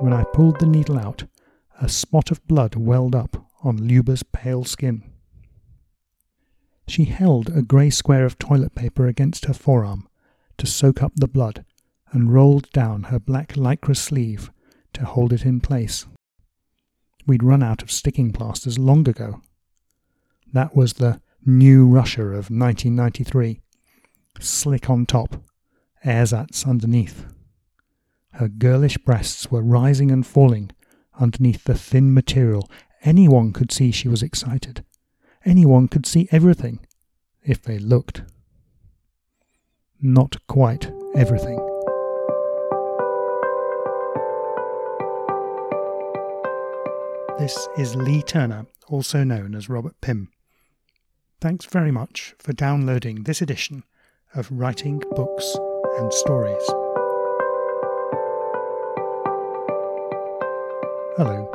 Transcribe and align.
when 0.00 0.12
I 0.12 0.24
pulled 0.32 0.60
the 0.60 0.66
needle 0.66 0.98
out, 0.98 1.24
a 1.80 1.88
spot 1.88 2.30
of 2.30 2.46
blood 2.46 2.76
welled 2.76 3.14
up 3.14 3.44
on 3.64 3.88
Luba's 3.88 4.22
pale 4.22 4.64
skin. 4.64 5.02
She 6.86 7.06
held 7.06 7.50
a 7.50 7.62
grey 7.62 7.90
square 7.90 8.24
of 8.24 8.38
toilet 8.38 8.74
paper 8.74 9.06
against 9.06 9.46
her 9.46 9.54
forearm 9.54 10.08
to 10.56 10.66
soak 10.66 11.02
up 11.02 11.12
the 11.16 11.26
blood 11.26 11.64
and 12.12 12.32
rolled 12.32 12.70
down 12.70 13.04
her 13.04 13.18
black 13.18 13.54
lycra 13.54 13.96
sleeve 13.96 14.50
to 14.92 15.04
hold 15.04 15.32
it 15.32 15.44
in 15.44 15.60
place. 15.60 16.06
We'd 17.26 17.42
run 17.42 17.62
out 17.62 17.82
of 17.82 17.90
sticking 17.90 18.32
plasters 18.32 18.78
long 18.78 19.08
ago. 19.08 19.42
That 20.52 20.74
was 20.76 20.94
the 20.94 21.20
new 21.44 21.86
Russia 21.86 22.22
of 22.22 22.50
1993. 22.50 23.60
Slick 24.40 24.88
on 24.88 25.06
top, 25.06 25.42
ersatz 26.04 26.66
underneath. 26.66 27.26
Her 28.38 28.46
girlish 28.46 28.96
breasts 28.98 29.50
were 29.50 29.62
rising 29.62 30.12
and 30.12 30.24
falling 30.24 30.70
underneath 31.18 31.64
the 31.64 31.74
thin 31.74 32.14
material. 32.14 32.70
Anyone 33.02 33.52
could 33.52 33.72
see 33.72 33.90
she 33.90 34.06
was 34.06 34.22
excited. 34.22 34.84
Anyone 35.44 35.88
could 35.88 36.06
see 36.06 36.28
everything, 36.30 36.78
if 37.42 37.60
they 37.62 37.80
looked. 37.80 38.22
Not 40.00 40.36
quite 40.46 40.88
everything. 41.16 41.58
This 47.40 47.68
is 47.76 47.96
Lee 47.96 48.22
Turner, 48.22 48.66
also 48.86 49.24
known 49.24 49.56
as 49.56 49.68
Robert 49.68 50.00
Pym. 50.00 50.30
Thanks 51.40 51.64
very 51.64 51.90
much 51.90 52.36
for 52.38 52.52
downloading 52.52 53.24
this 53.24 53.42
edition 53.42 53.82
of 54.32 54.48
Writing 54.52 55.02
Books 55.16 55.58
and 55.98 56.12
Stories. 56.12 56.62
Hello. 61.18 61.50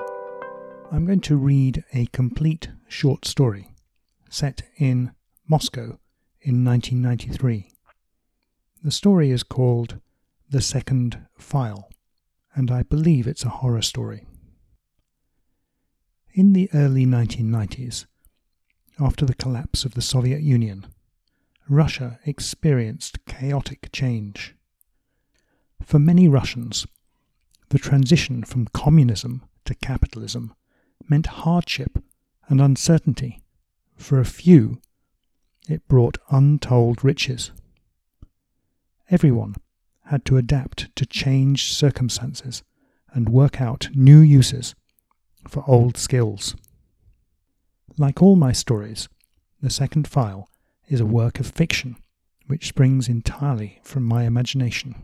I'm 0.91 1.05
going 1.05 1.21
to 1.21 1.37
read 1.37 1.85
a 1.93 2.07
complete 2.07 2.67
short 2.89 3.23
story 3.23 3.73
set 4.29 4.63
in 4.75 5.13
Moscow 5.47 5.99
in 6.41 6.65
1993. 6.65 7.71
The 8.83 8.91
story 8.91 9.31
is 9.31 9.41
called 9.43 10.01
The 10.49 10.59
Second 10.59 11.17
File, 11.37 11.89
and 12.53 12.69
I 12.69 12.83
believe 12.83 13.25
it's 13.25 13.45
a 13.45 13.63
horror 13.63 13.81
story. 13.81 14.27
In 16.33 16.51
the 16.51 16.69
early 16.73 17.05
1990s, 17.05 18.05
after 18.99 19.25
the 19.25 19.33
collapse 19.33 19.85
of 19.85 19.93
the 19.93 20.01
Soviet 20.01 20.41
Union, 20.41 20.87
Russia 21.69 22.19
experienced 22.25 23.25
chaotic 23.25 23.87
change. 23.93 24.55
For 25.81 25.99
many 25.99 26.27
Russians, 26.27 26.85
the 27.69 27.79
transition 27.79 28.43
from 28.43 28.67
communism 28.73 29.41
to 29.65 29.75
capitalism 29.75 30.53
meant 31.07 31.27
hardship 31.27 31.97
and 32.47 32.61
uncertainty. 32.61 33.41
For 33.95 34.19
a 34.19 34.25
few, 34.25 34.81
it 35.69 35.87
brought 35.87 36.17
untold 36.29 37.03
riches. 37.03 37.51
Everyone 39.09 39.55
had 40.05 40.25
to 40.25 40.37
adapt 40.37 40.93
to 40.95 41.05
changed 41.05 41.73
circumstances 41.73 42.63
and 43.13 43.29
work 43.29 43.61
out 43.61 43.89
new 43.93 44.19
uses 44.19 44.75
for 45.47 45.63
old 45.67 45.97
skills. 45.97 46.55
Like 47.97 48.21
all 48.21 48.35
my 48.35 48.51
stories, 48.51 49.07
the 49.61 49.69
second 49.69 50.07
file 50.07 50.49
is 50.87 50.99
a 50.99 51.05
work 51.05 51.39
of 51.39 51.47
fiction 51.47 51.95
which 52.47 52.67
springs 52.67 53.07
entirely 53.07 53.79
from 53.83 54.03
my 54.03 54.23
imagination. 54.25 54.95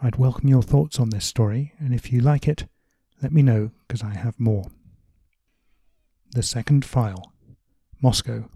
I'd 0.00 0.16
welcome 0.16 0.48
your 0.48 0.62
thoughts 0.62 0.98
on 0.98 1.10
this 1.10 1.24
story, 1.24 1.72
and 1.78 1.94
if 1.94 2.12
you 2.12 2.20
like 2.20 2.48
it, 2.48 2.66
let 3.22 3.32
me 3.32 3.42
know 3.42 3.70
because 3.86 4.02
I 4.02 4.14
have 4.14 4.38
more. 4.38 4.66
The 6.30 6.42
Second 6.42 6.84
File, 6.84 7.32
Moscow, 8.02 8.48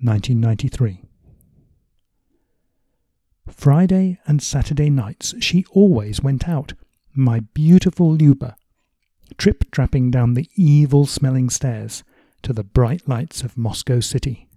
1993. 0.00 1.02
Friday 3.48 4.18
and 4.26 4.42
Saturday 4.42 4.90
nights 4.90 5.34
she 5.40 5.64
always 5.70 6.22
went 6.22 6.48
out, 6.48 6.74
my 7.14 7.40
beautiful 7.40 8.12
Luba, 8.12 8.56
trip 9.38 9.70
trapping 9.70 10.10
down 10.10 10.34
the 10.34 10.48
evil 10.56 11.06
smelling 11.06 11.48
stairs 11.50 12.04
to 12.42 12.52
the 12.52 12.64
bright 12.64 13.08
lights 13.08 13.42
of 13.42 13.56
Moscow 13.56 14.00
City. 14.00 14.48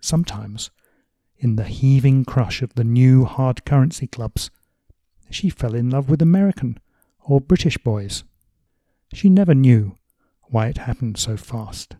Sometimes, 0.00 0.70
in 1.36 1.56
the 1.56 1.64
heaving 1.64 2.24
crush 2.24 2.62
of 2.62 2.74
the 2.74 2.84
new 2.84 3.24
hard 3.24 3.64
currency 3.64 4.06
clubs, 4.06 4.50
she 5.30 5.50
fell 5.50 5.74
in 5.74 5.90
love 5.90 6.08
with 6.08 6.22
American 6.22 6.78
or 7.20 7.40
British 7.40 7.76
boys. 7.78 8.24
She 9.12 9.28
never 9.28 9.54
knew 9.54 9.96
why 10.44 10.68
it 10.68 10.78
happened 10.78 11.18
so 11.18 11.36
fast. 11.36 11.96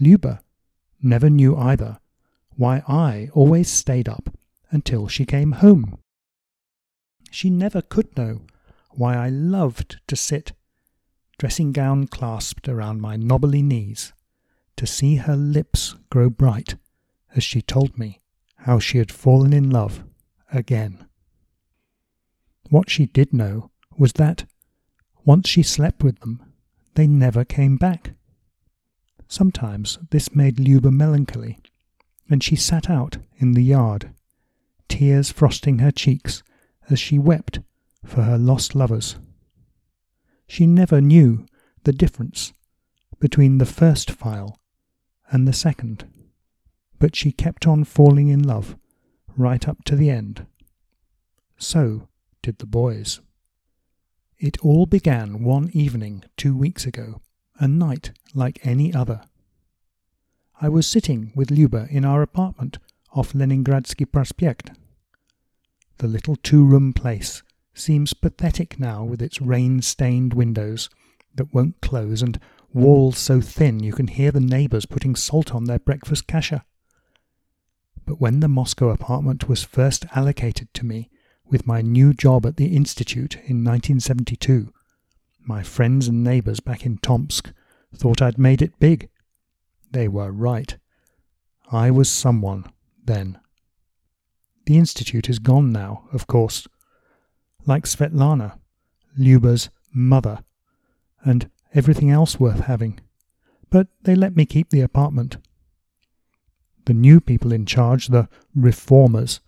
Luba 0.00 0.42
never 1.02 1.30
knew 1.30 1.56
either 1.56 1.98
why 2.56 2.82
I 2.88 3.30
always 3.32 3.68
stayed 3.68 4.08
up 4.08 4.36
until 4.70 5.08
she 5.08 5.24
came 5.24 5.52
home. 5.52 5.98
She 7.30 7.50
never 7.50 7.82
could 7.82 8.16
know 8.16 8.42
why 8.90 9.16
I 9.16 9.28
loved 9.28 10.00
to 10.08 10.16
sit, 10.16 10.52
dressing 11.38 11.72
gown 11.72 12.06
clasped 12.08 12.68
around 12.68 13.00
my 13.00 13.16
knobbly 13.16 13.62
knees, 13.62 14.12
to 14.76 14.86
see 14.86 15.16
her 15.16 15.36
lips 15.36 15.94
grow 16.10 16.30
bright 16.30 16.76
as 17.34 17.44
she 17.44 17.62
told 17.62 17.98
me 17.98 18.20
how 18.62 18.78
she 18.78 18.98
had 18.98 19.12
fallen 19.12 19.52
in 19.52 19.70
love 19.70 20.02
again. 20.52 21.06
What 22.70 22.90
she 22.90 23.06
did 23.06 23.32
know 23.32 23.70
was 23.96 24.14
that, 24.14 24.46
once 25.28 25.46
she 25.46 25.62
slept 25.62 26.02
with 26.02 26.20
them, 26.20 26.42
they 26.94 27.06
never 27.06 27.44
came 27.44 27.76
back. 27.76 28.12
Sometimes 29.28 29.98
this 30.08 30.34
made 30.34 30.58
Luba 30.58 30.90
melancholy, 30.90 31.58
and 32.30 32.42
she 32.42 32.56
sat 32.56 32.88
out 32.88 33.18
in 33.36 33.52
the 33.52 33.62
yard, 33.62 34.08
tears 34.88 35.30
frosting 35.30 35.80
her 35.80 35.90
cheeks 35.90 36.42
as 36.88 36.98
she 36.98 37.18
wept 37.18 37.60
for 38.06 38.22
her 38.22 38.38
lost 38.38 38.74
lovers. 38.74 39.16
She 40.46 40.66
never 40.66 40.98
knew 40.98 41.44
the 41.84 41.92
difference 41.92 42.54
between 43.20 43.58
the 43.58 43.66
first 43.66 44.10
file 44.10 44.58
and 45.30 45.46
the 45.46 45.52
second, 45.52 46.06
but 46.98 47.14
she 47.14 47.32
kept 47.32 47.66
on 47.66 47.84
falling 47.84 48.28
in 48.28 48.42
love 48.44 48.78
right 49.36 49.68
up 49.68 49.84
to 49.84 49.94
the 49.94 50.08
end. 50.08 50.46
So 51.58 52.08
did 52.40 52.60
the 52.60 52.66
boys. 52.66 53.20
It 54.38 54.64
all 54.64 54.86
began 54.86 55.42
one 55.42 55.68
evening 55.72 56.22
two 56.36 56.56
weeks 56.56 56.86
ago, 56.86 57.20
a 57.58 57.66
night 57.66 58.12
like 58.34 58.64
any 58.64 58.94
other. 58.94 59.22
I 60.60 60.68
was 60.68 60.86
sitting 60.86 61.32
with 61.34 61.50
Luba 61.50 61.88
in 61.90 62.04
our 62.04 62.22
apartment 62.22 62.78
off 63.12 63.32
Leningradsky 63.32 64.10
Prospect. 64.12 64.70
The 65.96 66.06
little 66.06 66.36
two 66.36 66.64
room 66.64 66.92
place 66.92 67.42
seems 67.74 68.14
pathetic 68.14 68.78
now 68.78 69.02
with 69.02 69.20
its 69.20 69.40
rain 69.40 69.82
stained 69.82 70.34
windows 70.34 70.88
that 71.34 71.52
won't 71.52 71.80
close 71.80 72.22
and 72.22 72.38
walls 72.72 73.18
so 73.18 73.40
thin 73.40 73.80
you 73.80 73.92
can 73.92 74.06
hear 74.06 74.30
the 74.30 74.38
neighbours 74.38 74.86
putting 74.86 75.16
salt 75.16 75.52
on 75.52 75.64
their 75.64 75.80
breakfast 75.80 76.28
kasha. 76.28 76.64
But 78.06 78.20
when 78.20 78.38
the 78.38 78.46
Moscow 78.46 78.90
apartment 78.90 79.48
was 79.48 79.64
first 79.64 80.06
allocated 80.14 80.72
to 80.74 80.86
me, 80.86 81.10
with 81.48 81.66
my 81.66 81.80
new 81.80 82.12
job 82.12 82.44
at 82.46 82.56
the 82.56 82.76
Institute 82.76 83.34
in 83.36 83.64
1972, 83.64 84.72
my 85.40 85.62
friends 85.62 86.08
and 86.08 86.22
neighbours 86.22 86.60
back 86.60 86.84
in 86.84 86.98
Tomsk 86.98 87.52
thought 87.94 88.20
I'd 88.20 88.38
made 88.38 88.60
it 88.60 88.78
big. 88.78 89.08
They 89.90 90.08
were 90.08 90.30
right. 90.30 90.76
I 91.72 91.90
was 91.90 92.10
someone 92.10 92.66
then. 93.04 93.38
The 94.66 94.76
Institute 94.76 95.30
is 95.30 95.38
gone 95.38 95.72
now, 95.72 96.04
of 96.12 96.26
course. 96.26 96.66
Like 97.64 97.84
Svetlana, 97.84 98.58
Luba's 99.16 99.70
mother, 99.94 100.40
and 101.22 101.50
everything 101.74 102.10
else 102.10 102.38
worth 102.38 102.60
having. 102.60 103.00
But 103.70 103.88
they 104.02 104.14
let 104.14 104.36
me 104.36 104.44
keep 104.44 104.70
the 104.70 104.82
apartment. 104.82 105.38
The 106.84 106.94
new 106.94 107.20
people 107.20 107.52
in 107.52 107.66
charge, 107.66 108.08
the 108.08 108.28
reformers, 108.54 109.40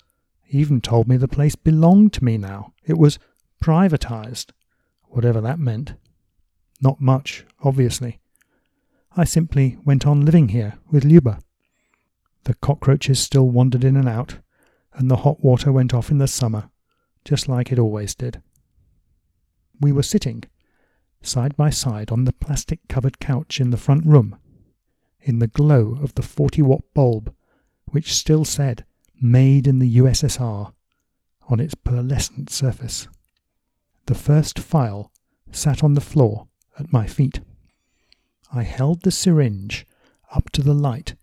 even 0.50 0.80
told 0.80 1.08
me 1.08 1.16
the 1.16 1.28
place 1.28 1.54
belonged 1.54 2.12
to 2.14 2.24
me 2.24 2.36
now. 2.36 2.72
It 2.84 2.98
was 2.98 3.18
privatized, 3.62 4.50
whatever 5.04 5.40
that 5.40 5.58
meant. 5.58 5.94
Not 6.80 7.00
much, 7.00 7.44
obviously. 7.62 8.20
I 9.16 9.24
simply 9.24 9.78
went 9.84 10.06
on 10.06 10.24
living 10.24 10.48
here 10.48 10.78
with 10.90 11.04
Luba. 11.04 11.40
The 12.44 12.54
cockroaches 12.54 13.18
still 13.20 13.48
wandered 13.48 13.84
in 13.84 13.96
and 13.96 14.08
out, 14.08 14.38
and 14.94 15.10
the 15.10 15.18
hot 15.18 15.42
water 15.42 15.72
went 15.72 15.94
off 15.94 16.10
in 16.10 16.18
the 16.18 16.26
summer, 16.26 16.70
just 17.24 17.48
like 17.48 17.70
it 17.70 17.78
always 17.78 18.14
did. 18.14 18.42
We 19.80 19.92
were 19.92 20.02
sitting, 20.02 20.44
side 21.22 21.56
by 21.56 21.70
side, 21.70 22.10
on 22.10 22.24
the 22.24 22.32
plastic 22.32 22.80
covered 22.88 23.18
couch 23.18 23.60
in 23.60 23.70
the 23.70 23.76
front 23.76 24.06
room, 24.06 24.36
in 25.20 25.38
the 25.38 25.48
glow 25.48 25.98
of 26.02 26.14
the 26.14 26.22
40 26.22 26.62
watt 26.62 26.82
bulb, 26.94 27.34
which 27.86 28.14
still 28.14 28.44
said 28.44 28.84
made 29.20 29.66
in 29.66 29.78
the 29.78 29.98
USSR 29.98 30.72
on 31.48 31.60
its 31.60 31.74
pearlescent 31.74 32.50
surface. 32.50 33.08
The 34.06 34.14
first 34.14 34.58
file 34.58 35.12
sat 35.52 35.84
on 35.84 35.94
the 35.94 36.00
floor 36.00 36.48
at 36.78 36.92
my 36.92 37.06
feet. 37.06 37.40
I 38.52 38.62
held 38.62 39.02
the 39.02 39.10
syringe 39.10 39.86
up 40.32 40.50
to 40.50 40.62
the 40.62 40.74
light 40.74 41.14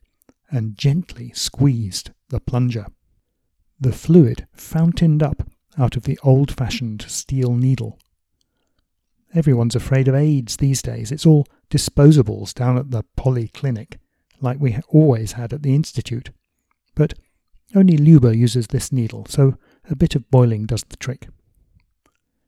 and 0.50 0.78
gently 0.78 1.32
squeezed 1.34 2.12
the 2.30 2.40
plunger. 2.40 2.88
The 3.80 3.92
fluid 3.92 4.48
fountained 4.54 5.22
up 5.22 5.50
out 5.78 5.96
of 5.96 6.04
the 6.04 6.20
old 6.24 6.52
fashioned 6.52 7.04
steel 7.04 7.54
needle. 7.54 8.00
Everyone's 9.34 9.76
afraid 9.76 10.08
of 10.08 10.16
AIDS 10.16 10.58
these 10.58 10.82
days. 10.82 11.12
It's 11.12 11.26
all 11.26 11.46
disposables 11.70 12.54
down 12.54 12.78
at 12.78 12.92
the 12.92 13.04
polyclinic, 13.18 13.98
like 14.42 14.60
we 14.60 14.80
always 14.88 15.34
had 15.34 15.54
at 15.54 15.64
the 15.64 15.76
Institute. 15.76 16.32
But 16.96 17.14
only 17.76 17.98
Luba 17.98 18.36
uses 18.36 18.68
this 18.68 18.92
needle, 18.92 19.26
so 19.28 19.58
a 19.90 19.96
bit 19.96 20.16
of 20.16 20.30
boiling 20.32 20.66
does 20.66 20.84
the 20.84 20.98
trick. 20.98 21.28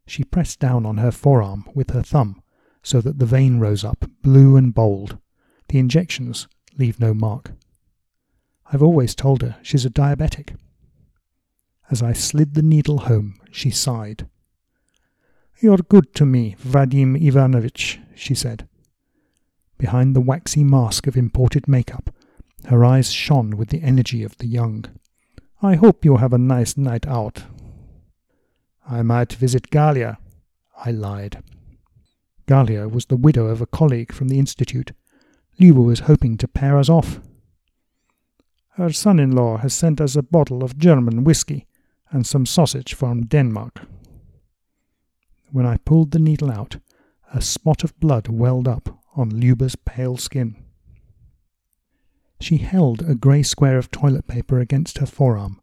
She 0.05 0.23
pressed 0.23 0.59
down 0.59 0.85
on 0.85 0.97
her 0.97 1.11
forearm 1.11 1.69
with 1.75 1.91
her 1.91 2.01
thumb 2.01 2.41
so 2.81 3.01
that 3.01 3.19
the 3.19 3.25
vein 3.25 3.59
rose 3.59 3.83
up, 3.83 4.09
blue 4.21 4.55
and 4.55 4.73
bold. 4.73 5.17
The 5.67 5.79
injections 5.79 6.47
leave 6.77 6.99
no 6.99 7.13
mark. 7.13 7.51
I've 8.71 8.83
always 8.83 9.13
told 9.13 9.41
her 9.41 9.57
she's 9.61 9.85
a 9.85 9.89
diabetic. 9.89 10.55
As 11.91 12.01
I 12.01 12.13
slid 12.13 12.53
the 12.53 12.61
needle 12.61 12.99
home, 12.99 13.39
she 13.51 13.69
sighed. 13.69 14.27
You're 15.59 15.77
good 15.77 16.13
to 16.15 16.25
me, 16.25 16.55
Vadim 16.59 17.21
Ivanovitch, 17.21 17.99
she 18.15 18.33
said. 18.33 18.67
Behind 19.77 20.15
the 20.15 20.21
waxy 20.21 20.63
mask 20.63 21.07
of 21.07 21.17
imported 21.17 21.67
makeup, 21.67 22.13
her 22.65 22.85
eyes 22.85 23.11
shone 23.11 23.57
with 23.57 23.69
the 23.69 23.81
energy 23.81 24.23
of 24.23 24.37
the 24.37 24.47
young. 24.47 24.85
I 25.61 25.75
hope 25.75 26.05
you 26.05 26.15
have 26.17 26.31
a 26.31 26.37
nice 26.37 26.77
night 26.77 27.05
out. 27.05 27.43
I 28.89 29.01
might 29.01 29.33
visit 29.33 29.69
Galia, 29.69 30.17
I 30.85 30.91
lied. 30.91 31.43
Galia 32.47 32.89
was 32.89 33.07
the 33.07 33.17
widow 33.17 33.47
of 33.47 33.59
a 33.59 33.65
colleague 33.65 34.13
from 34.13 34.29
the 34.29 34.39
Institute. 34.39 34.93
Luba 35.59 35.81
was 35.81 36.01
hoping 36.01 36.37
to 36.37 36.47
pair 36.47 36.79
us 36.79 36.87
off. 36.87 37.19
Her 38.75 38.93
son 38.93 39.19
in 39.19 39.33
law 39.33 39.57
has 39.57 39.73
sent 39.73 39.99
us 39.99 40.15
a 40.15 40.23
bottle 40.23 40.63
of 40.63 40.77
German 40.77 41.25
whisky 41.25 41.67
and 42.09 42.25
some 42.25 42.45
sausage 42.45 42.93
from 42.93 43.25
Denmark. 43.25 43.81
When 45.51 45.65
I 45.65 45.75
pulled 45.75 46.11
the 46.11 46.19
needle 46.19 46.49
out, 46.51 46.77
a 47.33 47.41
spot 47.41 47.83
of 47.83 47.99
blood 47.99 48.29
welled 48.29 48.67
up 48.67 48.97
on 49.17 49.29
Luba's 49.29 49.75
pale 49.75 50.15
skin. 50.15 50.55
She 52.41 52.57
held 52.57 53.01
a 53.01 53.15
grey 53.15 53.43
square 53.43 53.77
of 53.77 53.91
toilet 53.91 54.27
paper 54.27 54.59
against 54.59 54.99
her 54.99 55.05
forearm 55.05 55.61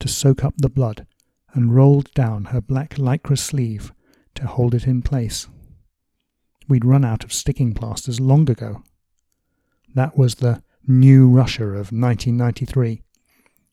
to 0.00 0.08
soak 0.08 0.44
up 0.44 0.54
the 0.58 0.68
blood 0.68 1.06
and 1.54 1.74
rolled 1.74 2.12
down 2.12 2.46
her 2.46 2.60
black 2.60 2.94
lycra 2.94 3.38
sleeve 3.38 3.92
to 4.34 4.46
hold 4.46 4.74
it 4.74 4.86
in 4.86 5.02
place. 5.02 5.48
We'd 6.68 6.84
run 6.84 7.04
out 7.04 7.24
of 7.24 7.32
sticking 7.32 7.72
plasters 7.72 8.20
long 8.20 8.50
ago. 8.50 8.82
That 9.94 10.18
was 10.18 10.36
the 10.36 10.62
new 10.86 11.28
Russia 11.28 11.64
of 11.64 11.92
1993. 11.92 13.02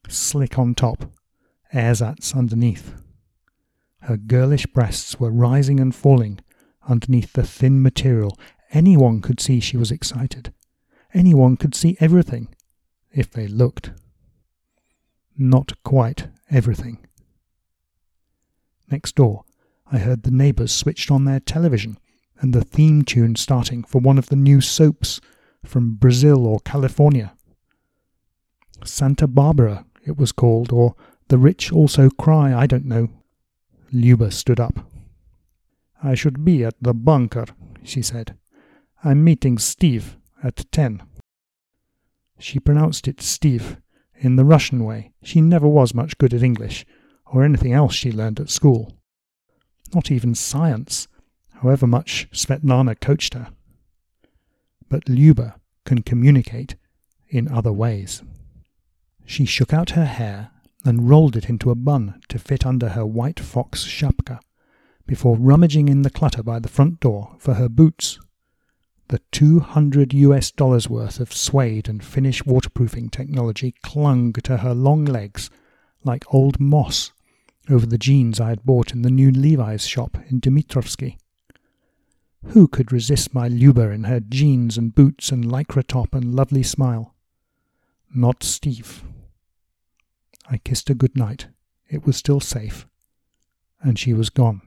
Slick 0.07 0.57
on 0.57 0.75
top, 0.75 1.11
ersatz 1.73 2.35
underneath. 2.35 2.93
Her 4.01 4.17
girlish 4.17 4.65
breasts 4.67 5.19
were 5.19 5.31
rising 5.31 5.79
and 5.79 5.93
falling 5.93 6.39
underneath 6.87 7.33
the 7.33 7.43
thin 7.43 7.81
material. 7.81 8.37
Anyone 8.71 9.21
could 9.21 9.39
see 9.39 9.59
she 9.59 9.77
was 9.77 9.91
excited. 9.91 10.53
Anyone 11.15 11.55
could 11.55 11.73
see 11.73 11.95
everything, 12.01 12.49
if 13.09 13.31
they 13.31 13.47
looked. 13.47 13.91
Not 15.37 15.81
quite 15.81 16.27
everything. 16.51 17.07
Next 18.91 19.15
door, 19.15 19.45
I 19.89 19.99
heard 19.99 20.23
the 20.23 20.31
neighbours 20.31 20.73
switched 20.73 21.09
on 21.09 21.23
their 21.23 21.39
television 21.39 21.97
and 22.39 22.51
the 22.51 22.65
theme 22.65 23.03
tune 23.03 23.37
starting 23.37 23.85
for 23.85 23.99
one 23.99 24.17
of 24.17 24.27
the 24.27 24.35
new 24.35 24.59
soaps 24.59 25.21
from 25.63 25.95
Brazil 25.95 26.45
or 26.45 26.59
California. 26.59 27.33
Santa 28.83 29.25
Barbara, 29.25 29.85
it 30.05 30.17
was 30.17 30.33
called, 30.33 30.73
or 30.73 30.95
The 31.29 31.37
Rich 31.37 31.71
Also 31.71 32.09
Cry, 32.09 32.53
I 32.53 32.67
don't 32.67 32.85
know. 32.85 33.07
Luba 33.93 34.31
stood 34.31 34.59
up. 34.59 34.91
I 36.03 36.13
should 36.13 36.43
be 36.43 36.65
at 36.65 36.75
the 36.81 36.93
bunker, 36.93 37.45
she 37.83 38.01
said. 38.01 38.35
I'm 39.01 39.23
meeting 39.23 39.57
Steve 39.57 40.17
at 40.43 40.65
ten. 40.71 41.03
She 42.37 42.59
pronounced 42.59 43.07
it 43.07 43.21
Steve, 43.21 43.77
in 44.17 44.35
the 44.35 44.45
Russian 44.45 44.83
way. 44.83 45.11
She 45.23 45.41
never 45.41 45.67
was 45.67 45.93
much 45.93 46.17
good 46.17 46.33
at 46.33 46.43
English, 46.43 46.85
or 47.25 47.43
anything 47.43 47.73
else 47.73 47.93
she 47.93 48.11
learned 48.11 48.39
at 48.39 48.49
school. 48.49 48.97
Not 49.93 50.11
even 50.11 50.35
science, 50.35 51.07
however 51.61 51.87
much 51.87 52.27
Svetlana 52.31 52.99
coached 52.99 53.33
her. 53.33 53.49
But 54.89 55.09
Luba 55.09 55.55
can 55.85 56.01
communicate 56.01 56.75
in 57.29 57.47
other 57.47 57.71
ways. 57.71 58.23
She 59.25 59.45
shook 59.45 59.73
out 59.73 59.91
her 59.91 60.05
hair 60.05 60.51
and 60.83 61.09
rolled 61.09 61.35
it 61.35 61.49
into 61.49 61.71
a 61.71 61.75
bun 61.75 62.21
to 62.29 62.37
fit 62.37 62.65
under 62.65 62.89
her 62.89 63.05
white 63.05 63.39
fox 63.39 63.85
shapka, 63.85 64.39
before 65.07 65.37
rummaging 65.37 65.89
in 65.89 66.03
the 66.03 66.09
clutter 66.09 66.43
by 66.43 66.59
the 66.59 66.67
front 66.67 66.99
door 66.99 67.35
for 67.39 67.55
her 67.55 67.69
boots. 67.69 68.19
The 69.07 69.21
200 69.31 70.13
US 70.13 70.51
dollars 70.51 70.89
worth 70.89 71.19
of 71.19 71.31
suede 71.31 71.87
and 71.87 72.03
Finnish 72.03 72.45
waterproofing 72.45 73.09
technology 73.09 73.75
clung 73.83 74.33
to 74.33 74.57
her 74.57 74.73
long 74.73 75.05
legs 75.05 75.49
like 76.03 76.33
old 76.33 76.59
moss 76.59 77.11
over 77.69 77.85
the 77.85 77.97
jeans 77.97 78.39
I 78.39 78.49
had 78.49 78.63
bought 78.63 78.93
in 78.93 79.03
the 79.03 79.11
new 79.11 79.31
Levi's 79.31 79.85
shop 79.87 80.17
in 80.29 80.39
Dmitrovsky. 80.39 81.17
Who 82.47 82.67
could 82.67 82.91
resist 82.91 83.33
my 83.33 83.47
Luba 83.47 83.89
in 83.89 84.03
her 84.05 84.19
jeans 84.19 84.77
and 84.77 84.93
boots 84.93 85.31
and 85.31 85.45
lycra 85.45 85.85
top 85.85 86.13
and 86.13 86.35
lovely 86.35 86.63
smile? 86.63 87.15
Not 88.13 88.43
Steve. 88.43 89.03
I 90.49 90.57
kissed 90.57 90.89
her 90.89 90.95
good 90.95 91.15
night. 91.15 91.47
It 91.89 92.05
was 92.05 92.17
still 92.17 92.39
safe. 92.39 92.87
And 93.81 93.97
she 93.97 94.13
was 94.13 94.29
gone. 94.29 94.61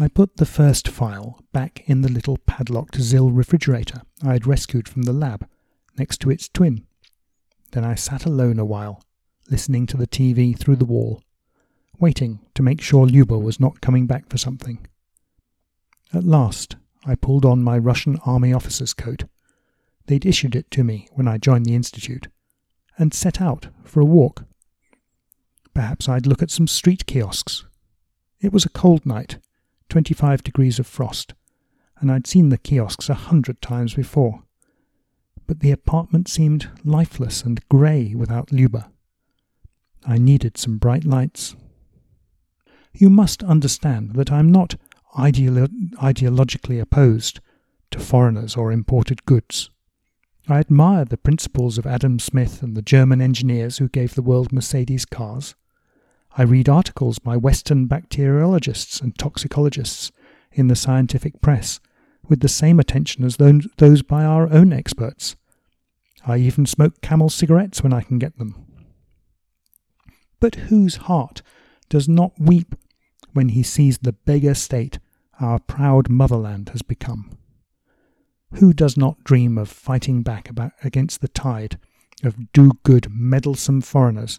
I 0.00 0.06
put 0.06 0.36
the 0.36 0.46
first 0.46 0.86
file 0.86 1.40
back 1.52 1.82
in 1.88 2.02
the 2.02 2.08
little 2.08 2.38
padlocked 2.46 3.00
Zil 3.00 3.32
refrigerator 3.32 4.02
I 4.24 4.34
had 4.34 4.46
rescued 4.46 4.88
from 4.88 5.02
the 5.02 5.12
lab, 5.12 5.48
next 5.98 6.20
to 6.20 6.30
its 6.30 6.48
twin. 6.48 6.86
Then 7.72 7.84
I 7.84 7.96
sat 7.96 8.24
alone 8.24 8.60
a 8.60 8.64
while, 8.64 9.02
listening 9.50 9.86
to 9.88 9.96
the 9.96 10.06
TV 10.06 10.56
through 10.56 10.76
the 10.76 10.84
wall, 10.84 11.20
waiting 11.98 12.38
to 12.54 12.62
make 12.62 12.80
sure 12.80 13.06
Luba 13.06 13.36
was 13.36 13.58
not 13.58 13.80
coming 13.80 14.06
back 14.06 14.30
for 14.30 14.38
something. 14.38 14.86
At 16.14 16.22
last, 16.22 16.76
I 17.04 17.16
pulled 17.16 17.44
on 17.44 17.64
my 17.64 17.76
Russian 17.76 18.20
army 18.24 18.52
officer's 18.52 18.94
coat. 18.94 19.24
They'd 20.06 20.24
issued 20.24 20.54
it 20.54 20.70
to 20.70 20.84
me 20.84 21.08
when 21.10 21.26
I 21.26 21.38
joined 21.38 21.66
the 21.66 21.74
Institute 21.74 22.28
and 22.96 23.12
set 23.12 23.40
out 23.40 23.66
for 23.82 24.00
a 24.00 24.04
walk. 24.04 24.44
Perhaps 25.74 26.08
I'd 26.08 26.26
look 26.26 26.40
at 26.40 26.52
some 26.52 26.68
street 26.68 27.04
kiosks. 27.06 27.64
It 28.40 28.52
was 28.52 28.64
a 28.64 28.70
cold 28.70 29.04
night, 29.04 29.38
25 29.88 30.42
degrees 30.42 30.78
of 30.78 30.86
frost, 30.86 31.34
and 32.00 32.10
I'd 32.10 32.26
seen 32.26 32.48
the 32.48 32.58
kiosks 32.58 33.08
a 33.08 33.14
hundred 33.14 33.60
times 33.60 33.94
before. 33.94 34.42
But 35.46 35.60
the 35.60 35.70
apartment 35.70 36.28
seemed 36.28 36.68
lifeless 36.84 37.42
and 37.42 37.66
grey 37.68 38.14
without 38.14 38.52
Luba. 38.52 38.90
I 40.06 40.18
needed 40.18 40.56
some 40.56 40.78
bright 40.78 41.04
lights. 41.04 41.56
You 42.92 43.10
must 43.10 43.42
understand 43.42 44.14
that 44.14 44.30
I'm 44.30 44.50
not 44.52 44.76
ideolo- 45.16 45.92
ideologically 45.94 46.80
opposed 46.80 47.40
to 47.90 47.98
foreigners 47.98 48.56
or 48.56 48.72
imported 48.72 49.24
goods. 49.24 49.70
I 50.48 50.58
admire 50.58 51.04
the 51.04 51.16
principles 51.16 51.78
of 51.78 51.86
Adam 51.86 52.18
Smith 52.18 52.62
and 52.62 52.74
the 52.76 52.82
German 52.82 53.20
engineers 53.20 53.78
who 53.78 53.88
gave 53.88 54.14
the 54.14 54.22
world 54.22 54.52
Mercedes 54.52 55.04
cars. 55.04 55.54
I 56.38 56.42
read 56.42 56.68
articles 56.68 57.18
by 57.18 57.36
Western 57.36 57.88
bacteriologists 57.88 59.00
and 59.00 59.18
toxicologists 59.18 60.12
in 60.52 60.68
the 60.68 60.76
scientific 60.76 61.40
press 61.40 61.80
with 62.28 62.38
the 62.40 62.48
same 62.48 62.78
attention 62.78 63.24
as 63.24 63.38
those 63.38 64.02
by 64.02 64.24
our 64.24 64.48
own 64.52 64.72
experts. 64.72 65.34
I 66.24 66.36
even 66.36 66.64
smoke 66.64 67.00
camel 67.00 67.28
cigarettes 67.28 67.82
when 67.82 67.92
I 67.92 68.02
can 68.02 68.20
get 68.20 68.38
them. 68.38 68.54
But 70.38 70.54
whose 70.54 70.94
heart 70.96 71.42
does 71.88 72.08
not 72.08 72.38
weep 72.38 72.76
when 73.32 73.48
he 73.48 73.64
sees 73.64 73.98
the 73.98 74.12
beggar 74.12 74.54
state 74.54 75.00
our 75.40 75.58
proud 75.58 76.08
motherland 76.08 76.68
has 76.68 76.82
become? 76.82 77.36
Who 78.54 78.72
does 78.72 78.96
not 78.96 79.24
dream 79.24 79.58
of 79.58 79.68
fighting 79.68 80.22
back 80.22 80.48
about, 80.48 80.70
against 80.84 81.20
the 81.20 81.26
tide 81.26 81.80
of 82.22 82.52
do 82.52 82.70
good, 82.84 83.08
meddlesome 83.10 83.80
foreigners 83.80 84.38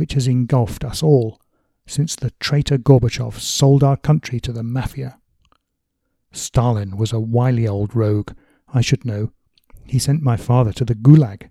which 0.00 0.14
has 0.14 0.26
engulfed 0.26 0.82
us 0.82 1.02
all 1.02 1.38
since 1.86 2.16
the 2.16 2.30
traitor 2.40 2.78
Gorbachev 2.78 3.38
sold 3.38 3.84
our 3.84 3.98
country 3.98 4.40
to 4.40 4.50
the 4.50 4.62
mafia? 4.62 5.18
Stalin 6.32 6.96
was 6.96 7.12
a 7.12 7.20
wily 7.20 7.68
old 7.68 7.94
rogue, 7.94 8.32
I 8.72 8.80
should 8.80 9.04
know. 9.04 9.32
He 9.84 9.98
sent 9.98 10.22
my 10.22 10.38
father 10.38 10.72
to 10.72 10.86
the 10.86 10.94
gulag. 10.94 11.50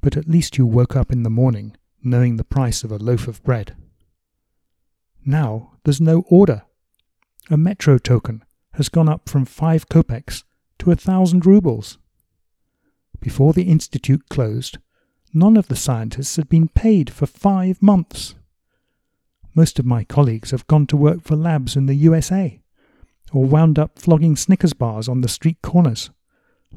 But 0.00 0.16
at 0.16 0.28
least 0.28 0.58
you 0.58 0.66
woke 0.66 0.96
up 0.96 1.12
in 1.12 1.22
the 1.22 1.30
morning 1.30 1.76
knowing 2.02 2.38
the 2.38 2.44
price 2.44 2.82
of 2.82 2.90
a 2.90 2.98
loaf 2.98 3.28
of 3.28 3.40
bread. 3.44 3.76
Now 5.24 5.74
there's 5.84 6.00
no 6.00 6.24
order. 6.28 6.62
A 7.50 7.56
metro 7.56 7.98
token 7.98 8.44
has 8.72 8.88
gone 8.88 9.08
up 9.08 9.28
from 9.28 9.44
five 9.44 9.88
kopecks 9.88 10.42
to 10.80 10.90
a 10.90 10.96
thousand 10.96 11.46
rubles. 11.46 11.98
Before 13.20 13.52
the 13.52 13.70
institute 13.70 14.28
closed, 14.28 14.78
none 15.32 15.56
of 15.56 15.68
the 15.68 15.76
scientists 15.76 16.36
had 16.36 16.48
been 16.48 16.68
paid 16.68 17.10
for 17.10 17.26
five 17.26 17.82
months. 17.82 18.34
Most 19.54 19.78
of 19.78 19.86
my 19.86 20.04
colleagues 20.04 20.50
have 20.50 20.66
gone 20.66 20.86
to 20.86 20.96
work 20.96 21.22
for 21.22 21.36
labs 21.36 21.76
in 21.76 21.86
the 21.86 21.94
USA, 21.94 22.60
or 23.32 23.44
wound 23.44 23.78
up 23.78 23.98
flogging 23.98 24.36
Snickers 24.36 24.72
bars 24.72 25.08
on 25.08 25.20
the 25.20 25.28
street 25.28 25.60
corners, 25.62 26.10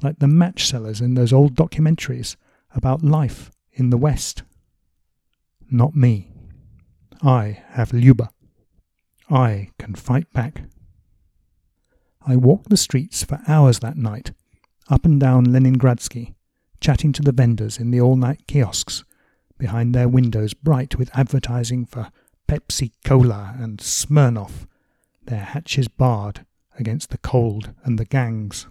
like 0.01 0.19
the 0.19 0.27
match 0.27 0.65
sellers 0.67 1.01
in 1.01 1.13
those 1.13 1.33
old 1.33 1.55
documentaries 1.55 2.35
about 2.73 3.03
life 3.03 3.51
in 3.73 3.89
the 3.89 3.97
West. 3.97 4.43
Not 5.69 5.95
me. 5.95 6.29
I 7.21 7.63
have 7.69 7.93
Luba. 7.93 8.31
I 9.29 9.69
can 9.79 9.95
fight 9.95 10.31
back. 10.33 10.63
I 12.25 12.35
walked 12.35 12.69
the 12.69 12.77
streets 12.77 13.23
for 13.23 13.39
hours 13.47 13.79
that 13.79 13.97
night, 13.97 14.31
up 14.89 15.05
and 15.05 15.19
down 15.19 15.47
Leningradsky, 15.47 16.35
chatting 16.81 17.13
to 17.13 17.21
the 17.21 17.31
vendors 17.31 17.77
in 17.77 17.91
the 17.91 18.01
all 18.01 18.17
night 18.17 18.45
kiosks, 18.47 19.03
behind 19.57 19.93
their 19.93 20.09
windows 20.09 20.53
bright 20.53 20.97
with 20.97 21.15
advertising 21.15 21.85
for 21.85 22.09
Pepsi 22.47 22.91
Cola 23.05 23.55
and 23.59 23.77
Smirnoff, 23.77 24.67
their 25.23 25.43
hatches 25.43 25.87
barred 25.87 26.45
against 26.77 27.11
the 27.11 27.19
cold 27.19 27.73
and 27.83 27.97
the 27.97 28.05
gangs. 28.05 28.67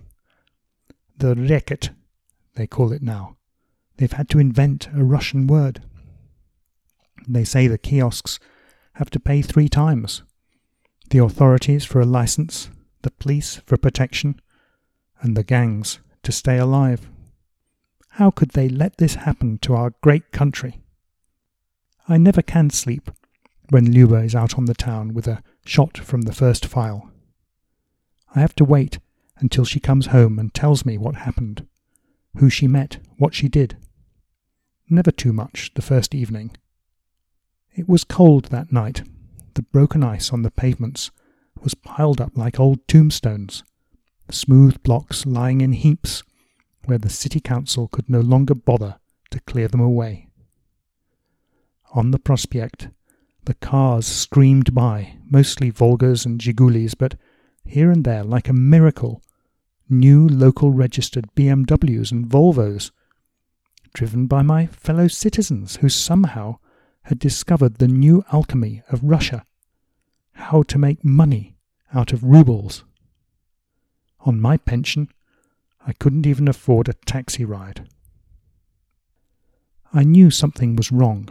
The 1.17 1.35
reket, 1.35 1.91
they 2.57 2.67
call 2.67 2.93
it 2.93 3.03
now. 3.03 3.37
They've 3.97 4.11
had 4.11 4.29
to 4.31 4.39
invent 4.39 4.89
a 4.95 5.05
Russian 5.05 5.47
word. 5.47 5.83
They 7.29 7.45
say 7.45 7.69
the 7.69 7.79
kiosks 7.79 8.41
have 8.95 9.11
to 9.11 9.21
pay 9.21 9.41
three 9.43 9.69
times 9.69 10.23
the 11.11 11.19
authorities 11.19 11.85
for 11.85 12.01
a 12.01 12.07
license, 12.07 12.71
the 13.03 13.11
police 13.11 13.61
for 13.67 13.77
protection, 13.77 14.41
and 15.21 15.37
the 15.37 15.43
gangs 15.43 15.99
to 16.23 16.31
stay 16.31 16.57
alive. 16.57 17.11
How 18.15 18.31
could 18.31 18.51
they 18.51 18.69
let 18.69 18.99
this 18.99 19.15
happen 19.15 19.59
to 19.59 19.75
our 19.75 19.95
great 20.03 20.33
country? 20.33 20.81
I 22.09 22.17
never 22.17 22.43
can 22.43 22.71
sleep 22.71 23.11
when 23.71 23.93
Luba 23.93 24.17
is 24.17 24.35
out 24.35 24.59
on 24.59 24.65
the 24.65 24.75
town 24.75 25.15
with 25.15 25.29
a 25.29 25.43
shot 25.65 25.97
from 25.97 26.23
the 26.23 26.33
first 26.33 26.67
file. 26.67 27.11
I 28.35 28.41
have 28.41 28.55
to 28.57 28.65
wait 28.65 28.99
until 29.39 29.65
she 29.65 29.81
comes 29.81 30.07
home 30.07 30.39
and 30.39 30.53
tells 30.53 30.85
me 30.85 30.99
what 30.99 31.17
happened, 31.17 31.67
who 32.37 32.51
she 32.51 32.67
met, 32.67 32.99
what 33.17 33.35
she 33.35 33.49
did. 33.49 33.77
Never 34.89 35.13
too 35.13 35.33
much 35.33 35.73
the 35.75 35.83
first 35.83 36.15
evening. 36.15 36.57
It 37.75 37.89
was 37.89 38.05
cold 38.05 38.47
that 38.47 38.73
night. 38.73 39.03
The 39.55 39.63
broken 39.63 40.03
ice 40.03 40.33
on 40.33 40.43
the 40.43 40.51
pavements 40.51 41.11
was 41.63 41.75
piled 41.75 42.21
up 42.21 42.37
like 42.37 42.59
old 42.59 42.87
tombstones, 42.89 43.63
smooth 44.31 44.83
blocks 44.83 45.25
lying 45.25 45.61
in 45.61 45.73
heaps 45.73 46.25
where 46.85 46.99
the 46.99 47.11
city 47.11 47.41
council 47.41 47.89
could 47.89 48.09
no 48.09 48.21
longer 48.21 48.55
bother 48.55 48.99
to 49.31 49.41
clear 49.41 49.69
them 49.69 49.81
away. 49.81 50.29
On 51.93 52.11
the 52.11 52.19
Prospect, 52.19 52.89
the 53.45 53.55
cars 53.55 54.07
screamed 54.07 54.75
by, 54.75 55.17
mostly 55.29 55.73
Volgas 55.73 56.25
and 56.25 56.41
Zhigulis, 56.41 56.95
but 56.97 57.17
here 57.65 57.91
and 57.91 58.05
there, 58.05 58.25
like 58.25 58.49
a 58.49 58.53
miracle, 58.53 59.23
new 59.89 60.29
local 60.29 60.71
registered 60.71 61.29
BMWs 61.35 62.13
and 62.13 62.27
Volvos, 62.27 62.91
driven 63.93 64.27
by 64.27 64.43
my 64.43 64.67
fellow 64.67 65.09
citizens 65.09 65.77
who 65.77 65.89
somehow 65.89 66.59
had 67.03 67.19
discovered 67.19 67.77
the 67.77 67.89
new 67.89 68.25
alchemy 68.33 68.83
of 68.89 69.03
Russia 69.03 69.45
how 70.33 70.63
to 70.63 70.79
make 70.79 71.05
money 71.05 71.57
out 71.93 72.13
of 72.13 72.25
rubles. 72.25 72.85
On 74.21 74.41
my 74.41 74.57
pension, 74.57 75.09
I 75.87 75.93
couldn't 75.95 76.27
even 76.27 76.49
afford 76.49 76.89
a 76.89 76.95
taxi 76.95 77.45
ride. 77.45 77.89
I 79.93 80.05
knew 80.05 80.31
something 80.31 80.77
was 80.77 80.93
wrong 80.93 81.29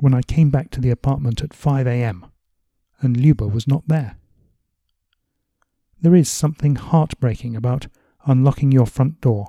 when 0.00 0.14
I 0.14 0.22
came 0.22 0.50
back 0.50 0.70
to 0.70 0.80
the 0.80 0.90
apartment 0.90 1.42
at 1.42 1.54
5 1.54 1.86
a.m. 1.86 2.26
and 3.00 3.16
Luba 3.16 3.46
was 3.46 3.68
not 3.68 3.86
there. 3.88 4.16
There 6.00 6.14
is 6.14 6.28
something 6.28 6.76
heartbreaking 6.76 7.56
about 7.56 7.86
unlocking 8.26 8.72
your 8.72 8.86
front 8.86 9.20
door 9.20 9.48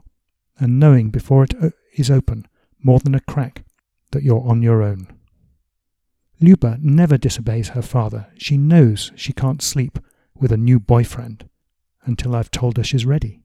and 0.58 0.80
knowing 0.80 1.10
before 1.10 1.44
it 1.44 1.54
is 1.94 2.12
open 2.12 2.48
more 2.82 3.00
than 3.00 3.16
a 3.16 3.20
crack 3.20 3.64
that 4.12 4.24
you're 4.24 4.48
on 4.48 4.62
your 4.62 4.82
own. 4.82 5.08
Luba 6.42 6.78
never 6.82 7.18
disobeys 7.18 7.70
her 7.70 7.82
father. 7.82 8.28
She 8.38 8.58
knows 8.58 9.12
she 9.16 9.34
can't 9.34 9.62
sleep 9.62 10.00
with 10.34 10.52
a 10.52 10.58
new 10.58 10.80
boyfriend 10.80 11.50
until 12.04 12.36
I've 12.36 12.52
told 12.52 12.78
her 12.78 12.84
she's 12.84 13.06
ready. 13.06 13.45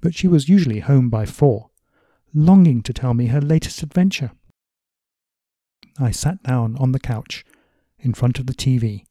But 0.00 0.14
she 0.14 0.28
was 0.28 0.48
usually 0.48 0.80
home 0.80 1.10
by 1.10 1.26
four, 1.26 1.70
longing 2.34 2.82
to 2.82 2.92
tell 2.92 3.14
me 3.14 3.26
her 3.26 3.40
latest 3.40 3.82
adventure. 3.82 4.32
I 5.98 6.10
sat 6.10 6.42
down 6.42 6.76
on 6.76 6.92
the 6.92 7.00
couch 7.00 7.44
in 7.98 8.14
front 8.14 8.38
of 8.38 8.46
the 8.46 8.54
TV 8.54 9.04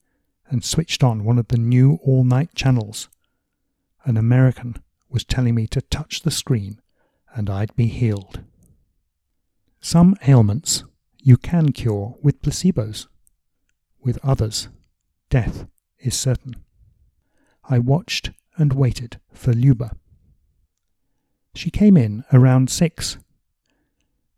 and 0.48 0.64
switched 0.64 1.04
on 1.04 1.24
one 1.24 1.40
of 1.40 1.48
the 1.48 1.58
new 1.58 2.00
all 2.04 2.24
night 2.24 2.54
channels. 2.54 3.10
An 4.04 4.18
American 4.18 4.78
was 5.10 5.24
telling 5.24 5.56
me 5.56 5.66
to 5.68 5.82
touch 5.82 6.22
the 6.22 6.32
screen 6.32 6.80
and 7.34 7.50
I'd 7.50 7.76
be 7.76 7.88
healed. 7.88 8.42
Some 9.82 10.16
ailments 10.28 10.84
you 11.22 11.38
can 11.38 11.72
cure 11.72 12.16
with 12.22 12.42
placebos. 12.42 13.08
With 14.00 14.24
others, 14.24 14.70
death 15.30 15.66
is 16.00 16.16
certain. 16.16 16.56
I 17.68 17.80
watched 17.80 18.32
and 18.58 18.74
waited 18.74 19.20
for 19.34 19.54
Luba. 19.54 19.92
She 21.56 21.72
came 21.72 21.98
in 21.98 22.24
around 22.32 22.70
six. 22.70 23.18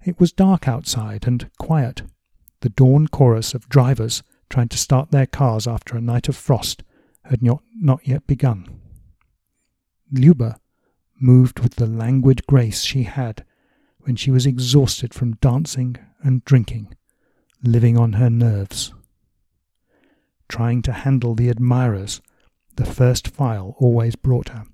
It 0.05 0.19
was 0.19 0.31
dark 0.31 0.67
outside 0.67 1.27
and 1.27 1.49
quiet. 1.57 2.03
The 2.61 2.69
dawn 2.69 3.07
chorus 3.07 3.53
of 3.53 3.67
drivers 3.67 4.23
trying 4.49 4.69
to 4.69 4.77
start 4.77 5.11
their 5.11 5.25
cars 5.25 5.67
after 5.67 5.97
a 5.97 6.01
night 6.01 6.29
of 6.29 6.35
frost 6.35 6.83
had 7.25 7.43
not, 7.43 7.61
not 7.75 8.07
yet 8.07 8.25
begun. 8.27 8.79
Luba 10.11 10.59
moved 11.19 11.59
with 11.59 11.75
the 11.75 11.87
languid 11.87 12.47
grace 12.47 12.83
she 12.83 13.03
had 13.03 13.43
when 13.99 14.15
she 14.15 14.31
was 14.31 14.45
exhausted 14.45 15.13
from 15.13 15.33
dancing 15.41 15.97
and 16.21 16.45
drinking, 16.45 16.95
living 17.61 17.97
on 17.97 18.13
her 18.13 18.29
nerves 18.29 18.93
trying 20.47 20.81
to 20.81 20.91
handle 20.91 21.35
the 21.35 21.49
admirers 21.49 22.21
the 22.75 22.85
first 22.85 23.27
file 23.27 23.75
always 23.79 24.15
brought 24.15 24.49
her. 24.49 24.65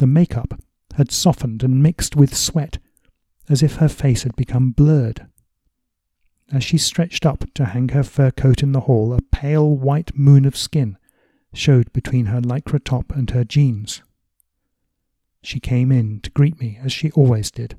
The 0.00 0.06
makeup 0.06 0.58
had 0.94 1.12
softened 1.12 1.62
and 1.62 1.82
mixed 1.82 2.16
with 2.16 2.34
sweat, 2.34 2.78
as 3.50 3.62
if 3.62 3.76
her 3.76 3.88
face 3.90 4.22
had 4.22 4.34
become 4.34 4.70
blurred. 4.70 5.26
As 6.50 6.64
she 6.64 6.78
stretched 6.78 7.26
up 7.26 7.44
to 7.52 7.66
hang 7.66 7.90
her 7.90 8.02
fur 8.02 8.30
coat 8.30 8.62
in 8.62 8.72
the 8.72 8.80
hall, 8.80 9.12
a 9.12 9.20
pale 9.20 9.76
white 9.76 10.16
moon 10.16 10.46
of 10.46 10.56
skin 10.56 10.96
showed 11.52 11.92
between 11.92 12.26
her 12.26 12.40
lycra 12.40 12.82
top 12.82 13.12
and 13.14 13.28
her 13.32 13.44
jeans. 13.44 14.00
She 15.42 15.60
came 15.60 15.92
in 15.92 16.20
to 16.20 16.30
greet 16.30 16.58
me 16.58 16.78
as 16.82 16.94
she 16.94 17.10
always 17.10 17.50
did. 17.50 17.78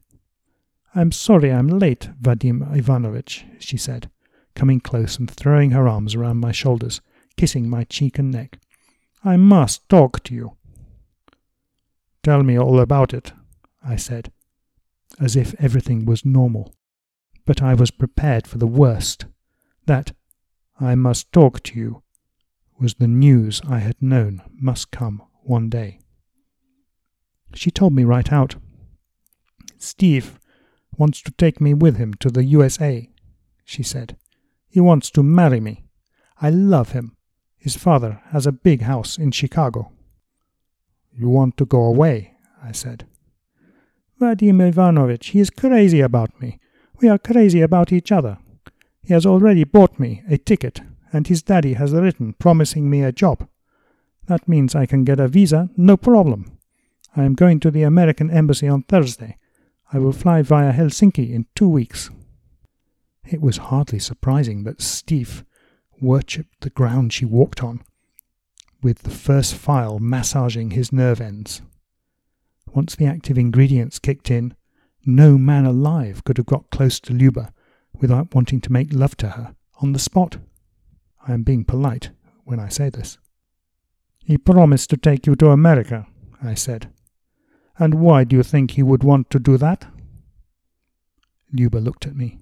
I'm 0.94 1.12
sorry 1.12 1.52
I'm 1.52 1.68
late, 1.68 2.12
Vadim 2.22 2.62
Ivanovitch, 2.78 3.46
she 3.58 3.78
said 3.78 4.12
coming 4.54 4.80
close 4.80 5.18
and 5.18 5.28
throwing 5.28 5.72
her 5.72 5.88
arms 5.88 6.14
around 6.14 6.38
my 6.38 6.52
shoulders, 6.52 7.02
kissing 7.36 7.68
my 7.68 7.84
cheek 7.86 8.20
and 8.20 8.30
neck. 8.30 8.60
I 9.24 9.38
must 9.38 9.90
talk 9.90 10.22
to 10.26 10.36
you. 10.36 10.58
Tell 12.24 12.44
me 12.44 12.58
all 12.58 12.80
about 12.80 13.14
it, 13.14 13.34
I 13.84 13.96
said, 13.96 14.32
as 15.20 15.36
if 15.36 15.56
everything 15.60 16.06
was 16.06 16.24
normal. 16.24 16.76
But 17.46 17.62
I 17.62 17.74
was 17.74 17.90
prepared 17.90 18.46
for 18.46 18.60
the 18.60 18.68
worst. 18.68 19.26
That 19.88 20.14
I 20.80 20.94
must 20.96 21.32
talk 21.32 21.64
to 21.64 21.80
you 21.80 22.04
was 22.80 22.96
the 22.96 23.08
news 23.08 23.62
I 23.68 23.80
had 23.80 24.02
known 24.02 24.42
must 24.54 24.92
come 24.92 25.24
one 25.44 25.70
day. 25.70 26.00
She 27.54 27.72
told 27.72 27.94
me 27.94 28.04
right 28.04 28.32
out. 28.32 28.56
Steve 29.78 30.40
wants 30.98 31.22
to 31.24 31.32
take 31.32 31.60
me 31.60 31.74
with 31.74 31.98
him 31.98 32.14
to 32.16 32.30
the 32.30 32.44
USA, 32.44 33.10
she 33.66 33.84
said. 33.84 34.16
He 34.68 34.80
wants 34.80 35.10
to 35.12 35.24
marry 35.24 35.60
me. 35.60 35.86
I 36.40 36.50
love 36.50 36.92
him. 36.92 37.18
His 37.58 37.76
father 37.76 38.22
has 38.30 38.46
a 38.46 38.52
big 38.52 38.82
house 38.82 39.18
in 39.18 39.32
Chicago. 39.32 39.92
You 41.14 41.30
want 41.30 41.58
to 41.58 41.66
go 41.66 41.84
away? 41.84 42.34
I 42.64 42.72
said. 42.72 43.06
Vadim 44.20 44.62
Ivanovitch, 44.68 45.28
he 45.30 45.40
is 45.40 45.50
crazy 45.50 46.00
about 46.00 46.40
me. 46.40 46.60
We 47.00 47.10
are 47.10 47.18
crazy 47.18 47.62
about 47.62 47.92
each 47.92 48.12
other. 48.12 48.38
He 49.02 49.14
has 49.14 49.26
already 49.26 49.64
bought 49.64 50.00
me 50.00 50.22
a 50.30 50.38
ticket, 50.38 50.82
and 51.12 51.28
his 51.28 51.42
daddy 51.42 51.74
has 51.74 51.92
written 51.92 52.34
promising 52.34 52.90
me 52.90 53.02
a 53.02 53.12
job. 53.12 53.48
That 54.28 54.48
means 54.48 54.76
I 54.76 54.86
can 54.86 55.04
get 55.04 55.20
a 55.20 55.28
visa, 55.28 55.70
no 55.76 55.98
problem. 55.98 56.58
I 57.16 57.24
am 57.24 57.34
going 57.34 57.60
to 57.62 57.72
the 57.72 57.84
American 57.84 58.30
Embassy 58.30 58.68
on 58.68 58.84
Thursday. 58.84 59.38
I 59.92 59.98
will 59.98 60.14
fly 60.14 60.42
via 60.42 60.72
Helsinki 60.72 61.34
in 61.34 61.48
two 61.56 61.68
weeks. 61.68 62.10
It 63.26 63.42
was 63.42 63.58
hardly 63.58 64.00
surprising 64.00 64.64
that 64.64 64.82
Steve 64.82 65.44
worshipped 66.00 66.62
the 66.62 66.70
ground 66.70 67.12
she 67.12 67.26
walked 67.26 67.64
on, 67.64 67.82
with 68.82 69.00
the 69.00 69.10
first 69.10 69.56
file 69.56 70.00
massaging 70.00 70.72
his 70.72 70.92
nerve 70.92 71.22
ends. 71.22 71.62
Once 72.74 72.96
the 72.96 73.06
active 73.06 73.38
ingredients 73.38 74.00
kicked 74.00 74.32
in, 74.32 74.56
no 75.06 75.38
man 75.38 75.66
alive 75.66 76.24
could 76.24 76.38
have 76.38 76.46
got 76.46 76.70
close 76.70 77.00
to 77.02 77.14
Luba 77.14 77.54
without 78.00 78.34
wanting 78.34 78.62
to 78.62 78.72
make 78.72 78.94
love 78.94 79.18
to 79.18 79.30
her 79.30 79.56
on 79.82 79.94
the 79.94 80.00
spot. 80.00 80.38
I 81.28 81.34
am 81.34 81.44
being 81.44 81.66
polite 81.66 82.12
when 82.44 82.60
I 82.60 82.70
say 82.70 82.90
this. 82.90 83.18
He 84.24 84.38
promised 84.38 84.90
to 84.92 84.98
take 84.98 85.26
you 85.26 85.36
to 85.36 85.50
America, 85.50 86.08
I 86.42 86.54
said. 86.54 86.92
And 87.78 87.96
why 87.96 88.24
do 88.24 88.36
you 88.36 88.44
think 88.44 88.72
he 88.72 88.84
would 88.84 89.04
want 89.04 89.30
to 89.32 89.40
do 89.40 89.58
that? 89.58 89.88
Luba 91.54 91.78
looked 91.78 92.06
at 92.06 92.16
me. 92.16 92.40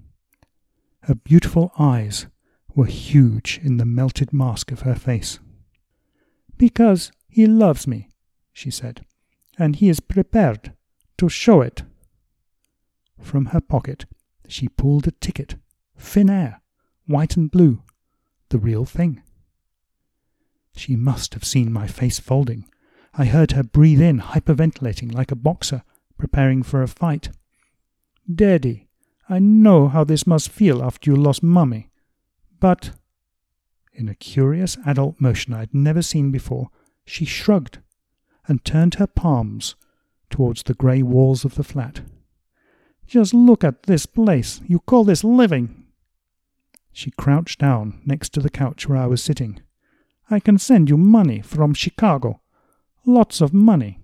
Her 1.02 1.14
beautiful 1.14 1.72
eyes 1.78 2.26
were 2.74 2.86
huge 2.86 3.60
in 3.62 3.78
the 3.78 3.84
melted 3.84 4.32
mask 4.32 4.70
of 4.70 4.82
her 4.82 4.94
face. 4.94 5.40
Because 6.60 7.10
he 7.26 7.46
loves 7.46 7.86
me, 7.86 8.10
she 8.52 8.70
said, 8.70 9.06
and 9.58 9.76
he 9.76 9.88
is 9.88 9.98
prepared 9.98 10.74
to 11.16 11.26
show 11.26 11.62
it. 11.62 11.84
From 13.18 13.46
her 13.46 13.62
pocket, 13.62 14.04
she 14.46 14.68
pulled 14.68 15.06
a 15.06 15.10
ticket, 15.10 15.54
Finnair, 15.98 16.60
white 17.06 17.34
and 17.34 17.50
blue, 17.50 17.82
the 18.50 18.58
real 18.58 18.84
thing. 18.84 19.22
She 20.76 20.96
must 20.96 21.32
have 21.32 21.46
seen 21.46 21.72
my 21.72 21.86
face 21.86 22.18
folding. 22.18 22.68
I 23.14 23.24
heard 23.24 23.52
her 23.52 23.62
breathe 23.62 24.02
in, 24.02 24.20
hyperventilating 24.20 25.14
like 25.14 25.32
a 25.32 25.36
boxer 25.36 25.82
preparing 26.18 26.62
for 26.62 26.82
a 26.82 26.88
fight. 26.88 27.30
Daddy, 28.30 28.86
I 29.30 29.38
know 29.38 29.88
how 29.88 30.04
this 30.04 30.26
must 30.26 30.50
feel 30.50 30.82
after 30.82 31.10
you 31.10 31.16
lost 31.16 31.42
Mummy. 31.42 31.88
But, 32.60 32.90
in 34.00 34.08
a 34.08 34.14
curious 34.14 34.78
adult 34.86 35.20
motion 35.20 35.52
I 35.52 35.60
had 35.60 35.74
never 35.74 36.00
seen 36.00 36.32
before, 36.32 36.70
she 37.04 37.24
shrugged 37.26 37.78
and 38.48 38.64
turned 38.64 38.94
her 38.94 39.06
palms 39.06 39.76
towards 40.30 40.62
the 40.62 40.74
grey 40.74 41.02
walls 41.02 41.44
of 41.44 41.54
the 41.54 41.62
flat. 41.62 42.00
Just 43.06 43.34
look 43.34 43.62
at 43.62 43.84
this 43.84 44.06
place. 44.06 44.60
You 44.66 44.78
call 44.80 45.04
this 45.04 45.22
living? 45.22 45.84
She 46.92 47.10
crouched 47.10 47.60
down 47.60 48.00
next 48.06 48.30
to 48.30 48.40
the 48.40 48.50
couch 48.50 48.88
where 48.88 48.98
I 48.98 49.06
was 49.06 49.22
sitting. 49.22 49.60
I 50.30 50.40
can 50.40 50.58
send 50.58 50.88
you 50.88 50.96
money 50.96 51.40
from 51.40 51.74
Chicago. 51.74 52.40
Lots 53.04 53.40
of 53.40 53.52
money. 53.52 54.00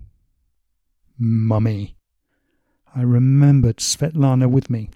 Mummy. 1.17 1.97
I 2.95 3.01
remembered 3.01 3.77
Svetlana 3.77 4.49
with 4.49 4.69
me, 4.69 4.89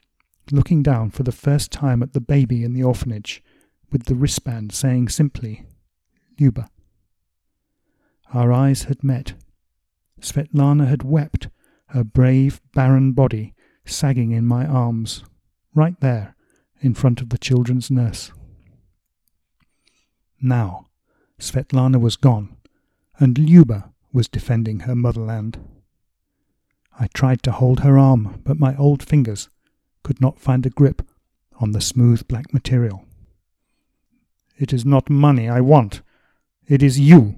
looking 0.52 0.84
down 0.84 1.10
for 1.10 1.24
the 1.24 1.32
first 1.32 1.72
time 1.72 2.04
at 2.04 2.14
the 2.14 2.22
baby 2.22 2.64
in 2.64 2.74
the 2.74 2.84
orphanage, 2.84 3.44
with 3.92 4.06
the 4.06 4.16
wristband 4.16 4.72
saying 4.72 5.10
simply, 5.10 5.66
Luba. 6.40 6.70
Our 8.34 8.52
eyes 8.54 8.84
had 8.84 9.04
met. 9.04 9.34
Svetlana 10.22 10.88
had 10.88 11.04
wept, 11.04 11.50
her 11.88 12.04
brave, 12.04 12.62
barren 12.74 13.12
body 13.12 13.54
sagging 13.86 14.32
in 14.32 14.46
my 14.46 14.66
arms, 14.66 15.24
right 15.76 16.00
there 16.00 16.36
in 16.80 16.94
front 16.94 17.22
of 17.22 17.30
the 17.30 17.38
children's 17.38 17.92
nurse. 17.92 18.32
Now, 20.42 20.88
Svetlana 21.40 22.00
was 22.00 22.16
gone, 22.16 22.56
and 23.20 23.38
Luba 23.38 23.92
was 24.14 24.28
defending 24.28 24.82
her 24.82 24.96
motherland. 24.96 25.60
I 27.00 27.08
tried 27.08 27.44
to 27.44 27.52
hold 27.52 27.82
her 27.82 27.98
arm, 27.98 28.42
but 28.44 28.60
my 28.60 28.76
old 28.76 29.04
fingers 29.04 29.50
could 30.04 30.22
not 30.22 30.40
find 30.40 30.66
a 30.66 30.70
grip 30.70 31.02
on 31.60 31.72
the 31.72 31.82
smooth 31.82 32.28
black 32.28 32.54
material. 32.54 33.06
It 34.62 34.72
is 34.72 34.86
not 34.86 35.10
money 35.10 35.50
I 35.50 35.60
want. 35.60 36.04
It 36.68 36.84
is 36.84 37.00
you. 37.00 37.36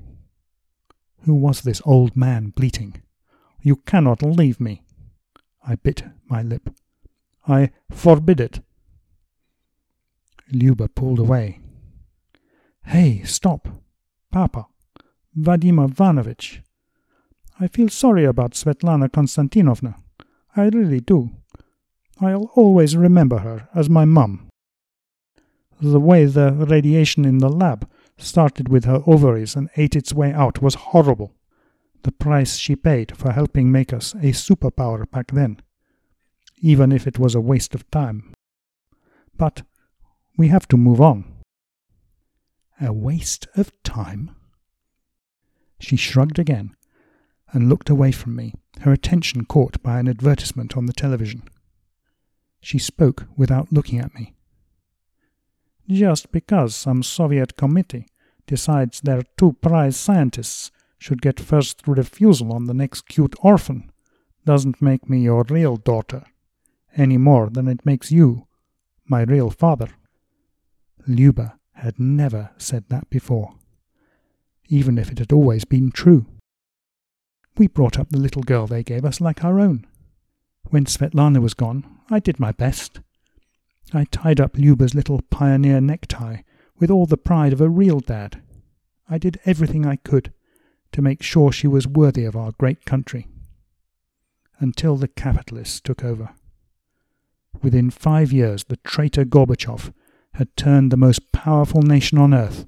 Who 1.22 1.34
was 1.34 1.62
this 1.62 1.82
old 1.86 2.18
man 2.18 2.50
bleating? 2.50 3.02
You 3.62 3.78
cannot 3.78 4.22
leave 4.22 4.60
me. 4.60 4.84
I 5.66 5.76
bit 5.76 6.04
my 6.28 6.42
lip. 6.42 6.70
I 7.48 7.72
forbid 7.90 8.42
it. 8.42 8.60
Luba 10.52 10.90
pulled 10.90 11.20
away. 11.20 11.62
Hey, 12.84 13.24
stop. 13.24 13.70
Papa, 14.30 14.68
Vadim 15.34 15.80
Ivanovich. 15.80 16.62
I 17.58 17.68
feel 17.68 17.88
sorry 17.88 18.26
about 18.26 18.52
Svetlana 18.52 19.08
Konstantinovna. 19.08 19.96
I 20.58 20.64
really 20.64 21.00
do. 21.00 21.30
I'll 22.20 22.52
always 22.56 22.98
remember 22.98 23.38
her 23.38 23.70
as 23.74 23.90
my 23.90 24.04
mum. 24.04 24.50
The 25.82 26.00
way 26.00 26.26
the 26.26 26.52
radiation 26.52 27.26
in 27.26 27.40
the 27.40 27.50
lab 27.50 27.90
started 28.18 28.70
with 28.70 28.86
her 28.86 29.02
ovaries 29.06 29.56
and 29.56 29.70
ate 29.76 29.96
its 29.96 30.14
way 30.14 30.32
out 30.32 30.62
was 30.62 30.76
horrible. 30.76 31.36
The 32.04 32.12
price 32.12 32.58
she 32.58 32.76
paid 32.76 33.16
for 33.18 33.32
helping 33.32 33.72
make 33.72 33.94
us 33.94 34.14
a 34.16 34.32
superpower 34.34 35.10
back 35.10 35.32
then, 35.32 35.62
even 36.62 36.92
if 36.92 37.08
it 37.08 37.20
was 37.20 37.36
a 37.36 37.42
waste 37.42 37.74
of 37.76 37.90
time. 37.92 38.34
But 39.38 39.64
we 40.38 40.50
have 40.50 40.68
to 40.70 40.78
move 40.78 41.02
on. 41.02 41.26
A 42.82 42.92
waste 42.92 43.48
of 43.56 43.72
time? 43.84 44.36
She 45.80 45.96
shrugged 45.96 46.40
again 46.40 46.76
and 47.52 47.70
looked 47.70 47.90
away 47.90 48.12
from 48.12 48.36
me, 48.36 48.54
her 48.82 48.92
attention 48.92 49.46
caught 49.46 49.82
by 49.84 50.00
an 50.00 50.08
advertisement 50.08 50.76
on 50.76 50.88
the 50.88 50.94
television. 50.94 51.44
She 52.62 52.80
spoke 52.80 53.28
without 53.38 53.72
looking 53.72 54.00
at 54.00 54.14
me. 54.16 54.34
Just 55.88 56.32
because 56.32 56.76
some 56.76 57.04
Soviet 57.04 57.58
committee 57.58 58.08
decides 58.48 59.02
their 59.02 59.24
two 59.38 59.54
prize 59.54 59.98
scientists 59.98 60.72
should 60.98 61.22
get 61.22 61.40
first 61.40 61.82
refusal 61.88 62.54
on 62.54 62.66
the 62.66 62.74
next 62.74 63.08
cute 63.08 63.36
orphan 63.42 63.92
doesn't 64.46 64.82
make 64.82 65.10
me 65.10 65.20
your 65.20 65.44
real 65.50 65.78
daughter, 65.78 66.24
any 66.96 67.18
more 67.18 67.50
than 67.50 67.68
it 67.68 67.86
makes 67.86 68.12
you 68.12 68.48
my 69.06 69.22
real 69.24 69.50
father. 69.50 69.90
Luba 71.08 71.60
had 71.74 72.00
never 72.00 72.52
said 72.58 72.86
that 72.90 73.10
before, 73.10 73.56
even 74.70 74.98
if 74.98 75.12
it 75.12 75.20
had 75.20 75.34
always 75.34 75.66
been 75.66 75.92
true. 75.92 76.26
We 77.58 77.68
brought 77.68 78.00
up 78.00 78.10
the 78.10 78.20
little 78.20 78.44
girl 78.44 78.68
they 78.68 78.84
gave 78.84 79.06
us 79.06 79.22
like 79.22 79.44
our 79.44 79.60
own. 79.60 79.86
When 80.70 80.86
Svetlana 80.86 81.42
was 81.42 81.54
gone, 81.54 81.86
I 82.10 82.20
did 82.20 82.40
my 82.40 82.52
best. 82.52 83.02
I 83.94 84.06
tied 84.06 84.40
up 84.40 84.58
Luba's 84.58 84.96
little 84.96 85.22
pioneer 85.30 85.80
necktie 85.80 86.38
with 86.80 86.90
all 86.90 87.06
the 87.06 87.18
pride 87.18 87.54
of 87.54 87.62
a 87.62 87.70
real 87.70 88.00
dad. 88.00 88.42
I 89.08 89.18
did 89.18 89.40
everything 89.46 89.86
I 89.86 89.98
could 89.98 90.34
to 90.94 91.02
make 91.02 91.22
sure 91.22 91.52
she 91.52 91.68
was 91.68 91.88
worthy 91.88 92.26
of 92.26 92.36
our 92.36 92.52
great 92.54 92.86
country. 92.86 93.28
Until 94.60 94.96
the 94.96 95.08
capitalists 95.08 95.80
took 95.80 96.04
over. 96.04 96.30
Within 97.62 97.90
five 97.90 98.32
years, 98.32 98.64
the 98.64 98.78
traitor 98.78 99.26
Gorbachev 99.26 99.94
had 100.34 100.56
turned 100.58 100.92
the 100.92 100.98
most 100.98 101.32
powerful 101.32 101.82
nation 101.82 102.18
on 102.18 102.34
earth 102.34 102.66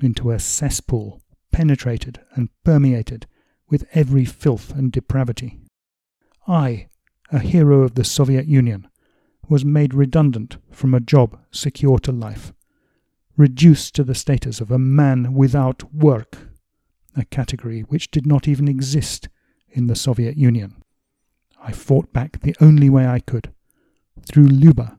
into 0.00 0.30
a 0.30 0.38
cesspool 0.38 1.22
penetrated 1.52 2.20
and 2.34 2.50
permeated 2.64 3.26
with 3.68 3.86
every 3.92 4.24
filth 4.24 4.72
and 4.72 4.92
depravity. 4.92 5.60
I, 6.46 6.88
a 7.30 7.38
hero 7.38 7.82
of 7.82 7.94
the 7.94 8.04
Soviet 8.04 8.46
Union, 8.46 8.88
was 9.48 9.64
made 9.64 9.94
redundant 9.94 10.58
from 10.70 10.94
a 10.94 11.00
job 11.00 11.38
secure 11.50 11.98
to 12.00 12.12
life, 12.12 12.52
reduced 13.36 13.94
to 13.94 14.04
the 14.04 14.14
status 14.14 14.60
of 14.60 14.70
a 14.70 14.78
man 14.78 15.34
without 15.34 15.94
work, 15.94 16.38
a 17.16 17.24
category 17.24 17.80
which 17.82 18.10
did 18.10 18.26
not 18.26 18.48
even 18.48 18.68
exist 18.68 19.28
in 19.68 19.86
the 19.86 19.96
Soviet 19.96 20.36
Union. 20.36 20.82
I 21.62 21.72
fought 21.72 22.12
back 22.12 22.40
the 22.40 22.56
only 22.60 22.90
way 22.90 23.06
I 23.06 23.20
could, 23.20 23.52
through 24.26 24.46
Luba 24.46 24.98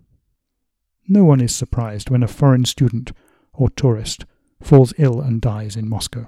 no 1.07 1.23
one 1.23 1.39
is 1.39 1.55
surprised 1.55 2.09
when 2.09 2.21
a 2.21 2.27
foreign 2.27 2.65
student 2.65 3.13
or 3.53 3.69
tourist 3.69 4.25
falls 4.61 4.93
ill 4.97 5.21
and 5.21 5.39
dies 5.39 5.77
in 5.77 5.87
Moscow. 5.87 6.27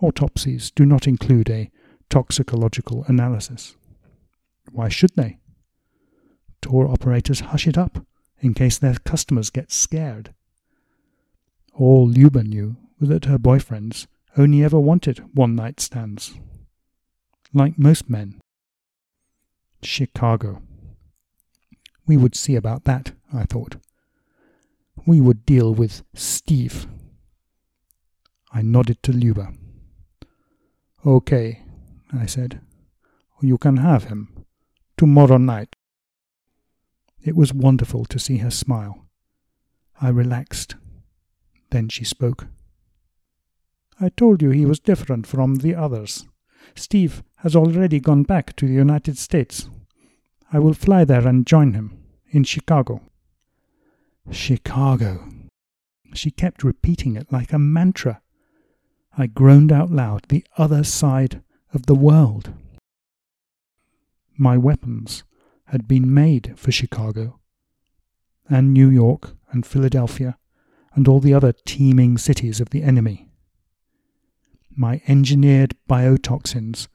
Autopsies 0.00 0.72
do 0.72 0.84
not 0.84 1.06
include 1.06 1.48
a 1.48 1.70
toxicological 2.08 3.04
analysis. 3.06 3.76
Why 4.72 4.88
should 4.88 5.14
they? 5.14 5.38
Tour 6.62 6.88
operators 6.88 7.40
hush 7.40 7.66
it 7.66 7.78
up 7.78 8.04
in 8.40 8.54
case 8.54 8.78
their 8.78 8.94
customers 8.94 9.50
get 9.50 9.72
scared. 9.72 10.34
All 11.74 12.08
Luba 12.08 12.42
knew 12.42 12.76
was 12.98 13.08
that 13.08 13.24
her 13.26 13.38
boyfriends 13.38 14.06
only 14.36 14.62
ever 14.62 14.78
wanted 14.78 15.24
one 15.34 15.54
night 15.54 15.80
stands. 15.80 16.34
Like 17.52 17.78
most 17.78 18.08
men. 18.08 18.40
Chicago. 19.82 20.62
We 22.06 22.16
would 22.16 22.34
see 22.36 22.56
about 22.56 22.84
that, 22.84 23.12
I 23.32 23.44
thought. 23.44 23.76
We 25.06 25.20
would 25.20 25.46
deal 25.46 25.74
with 25.74 26.02
Steve. 26.14 26.86
I 28.52 28.62
nodded 28.62 29.02
to 29.04 29.12
Luba. 29.12 29.52
Okay, 31.06 31.62
I 32.12 32.26
said. 32.26 32.60
You 33.40 33.56
can 33.56 33.78
have 33.78 34.04
him. 34.04 34.44
Tomorrow 34.98 35.38
night. 35.38 35.74
It 37.22 37.36
was 37.36 37.52
wonderful 37.52 38.04
to 38.06 38.18
see 38.18 38.38
her 38.38 38.50
smile. 38.50 39.06
I 40.00 40.08
relaxed, 40.08 40.76
Then 41.70 41.88
she 41.88 42.04
spoke. 42.04 42.46
I 44.00 44.08
told 44.08 44.40
you 44.40 44.50
he 44.50 44.64
was 44.64 44.80
different 44.80 45.26
from 45.26 45.56
the 45.56 45.74
others. 45.74 46.26
Steve 46.74 47.22
has 47.38 47.54
already 47.54 48.00
gone 48.00 48.22
back 48.22 48.56
to 48.56 48.66
the 48.66 48.72
United 48.72 49.18
States. 49.18 49.68
I 50.52 50.58
will 50.58 50.72
fly 50.72 51.04
there 51.04 51.26
and 51.28 51.46
join 51.46 51.74
him 51.74 52.02
in 52.30 52.44
Chicago. 52.44 53.02
Chicago. 54.30 55.28
She 56.14 56.30
kept 56.30 56.64
repeating 56.64 57.16
it 57.16 57.30
like 57.30 57.52
a 57.52 57.58
mantra. 57.58 58.22
I 59.16 59.26
groaned 59.26 59.70
out 59.70 59.90
loud, 59.90 60.24
the 60.28 60.44
other 60.56 60.82
side 60.82 61.42
of 61.74 61.86
the 61.86 61.94
world. 61.94 62.52
My 64.36 64.56
weapons 64.56 65.24
had 65.70 65.86
been 65.86 66.12
made 66.12 66.52
for 66.56 66.72
Chicago, 66.72 67.38
and 68.48 68.72
New 68.72 68.90
York, 68.90 69.36
and 69.52 69.64
Philadelphia, 69.64 70.36
and 70.94 71.06
all 71.06 71.20
the 71.20 71.34
other 71.34 71.52
teeming 71.64 72.18
cities 72.18 72.60
of 72.60 72.70
the 72.70 72.82
enemy. 72.82 73.28
My 74.74 75.00
engineered 75.06 75.76
biotoxins 75.88 76.88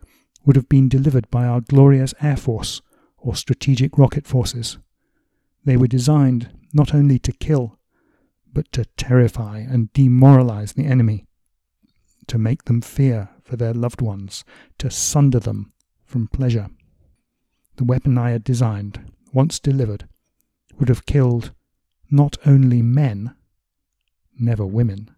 would 0.46 0.58
have 0.58 0.68
been 0.68 0.90
delivered 0.90 1.30
by 1.30 1.46
our 1.46 1.62
glorious 1.62 2.14
Air 2.22 2.36
Force 2.36 2.82
or 3.18 3.36
strategic 3.36 3.98
rocket 3.98 4.28
forces. 4.28 4.78
They 5.64 5.78
were 5.78 5.88
designed 5.88 6.50
not 6.74 6.94
only 6.94 7.18
to 7.20 7.32
kill, 7.32 7.80
but 8.52 8.72
to 8.74 8.86
terrify 8.98 9.60
and 9.60 9.92
demoralize 9.94 10.74
the 10.74 10.86
enemy, 10.86 11.26
to 12.28 12.38
make 12.38 12.66
them 12.66 12.82
fear 12.82 13.30
for 13.44 13.56
their 13.56 13.74
loved 13.74 14.02
ones, 14.02 14.44
to 14.80 14.90
sunder 14.90 15.40
them 15.40 15.72
from 16.06 16.28
pleasure. 16.28 16.68
The 17.78 17.84
weapon 17.84 18.18
I 18.18 18.32
had 18.32 18.44
designed, 18.44 19.12
once 19.34 19.60
delivered, 19.60 20.08
would 20.78 20.90
have 20.90 21.06
killed 21.06 21.52
not 22.10 22.38
only 22.46 22.82
men, 22.82 23.36
never 24.40 24.66
women, 24.66 25.12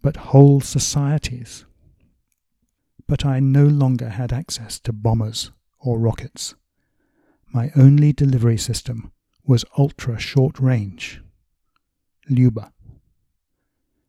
but 0.00 0.16
whole 0.16 0.60
societies. 0.60 1.66
But 3.06 3.26
I 3.26 3.40
no 3.40 3.66
longer 3.66 4.08
had 4.08 4.32
access 4.32 4.78
to 4.80 4.92
bombers 4.92 5.52
or 5.78 5.98
rockets. 5.98 6.54
My 7.52 7.70
only 7.76 8.12
delivery 8.12 8.56
system 8.56 9.12
was 9.44 9.64
ultra 9.76 10.18
short 10.18 10.58
range. 10.58 11.20
Luba. 12.28 12.72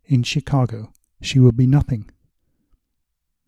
In 0.05 0.23
Chicago, 0.23 0.93
she 1.21 1.39
would 1.39 1.57
be 1.57 1.67
nothing. 1.67 2.09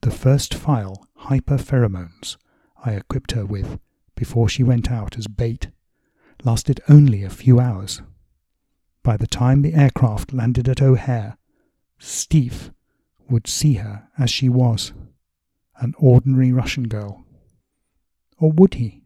The 0.01 0.11
first 0.11 0.53
file, 0.53 1.07
hyperpheromones, 1.21 2.37
I 2.83 2.93
equipped 2.93 3.33
her 3.33 3.45
with 3.45 3.79
before 4.15 4.47
she 4.49 4.63
went 4.63 4.91
out 4.91 5.17
as 5.17 5.27
bait, 5.27 5.69
lasted 6.43 6.81
only 6.89 7.23
a 7.23 7.29
few 7.29 7.59
hours. 7.59 8.01
By 9.01 9.17
the 9.17 9.27
time 9.27 9.61
the 9.61 9.73
aircraft 9.73 10.33
landed 10.33 10.69
at 10.69 10.81
O'Hare, 10.81 11.37
Steve 11.99 12.71
would 13.29 13.47
see 13.47 13.75
her 13.75 14.07
as 14.17 14.29
she 14.29 14.49
was, 14.49 14.93
an 15.77 15.93
ordinary 15.97 16.51
Russian 16.51 16.87
girl. 16.87 17.25
Or 18.37 18.51
would 18.51 18.75
he? 18.75 19.03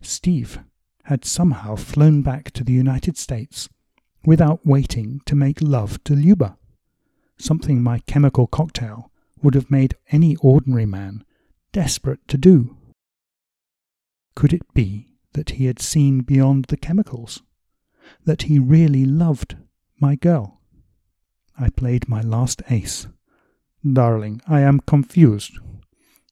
Steve 0.00 0.60
had 1.04 1.24
somehow 1.24 1.76
flown 1.76 2.22
back 2.22 2.50
to 2.52 2.64
the 2.64 2.72
United 2.72 3.16
States 3.16 3.68
without 4.24 4.66
waiting 4.66 5.20
to 5.24 5.36
make 5.36 5.62
love 5.62 6.02
to 6.04 6.14
Luba, 6.14 6.58
something 7.38 7.82
my 7.82 8.00
chemical 8.00 8.46
cocktail 8.46 9.10
would 9.42 9.54
have 9.54 9.70
made 9.70 9.94
any 10.10 10.36
ordinary 10.36 10.86
man 10.86 11.24
desperate 11.72 12.26
to 12.28 12.36
do. 12.36 12.76
Could 14.36 14.52
it 14.52 14.74
be 14.74 15.08
that 15.32 15.50
he 15.50 15.64
had 15.64 15.80
seen 15.80 16.20
beyond 16.20 16.66
the 16.66 16.76
chemicals? 16.76 17.42
That 18.24 18.42
he 18.42 18.58
really 18.58 19.06
loved 19.06 19.56
my 19.98 20.14
girl? 20.14 20.60
I 21.58 21.70
played 21.70 22.08
my 22.08 22.20
last 22.20 22.62
ace. 22.68 23.08
Darling, 23.82 24.42
I 24.46 24.60
am 24.60 24.80
confused. 24.80 25.58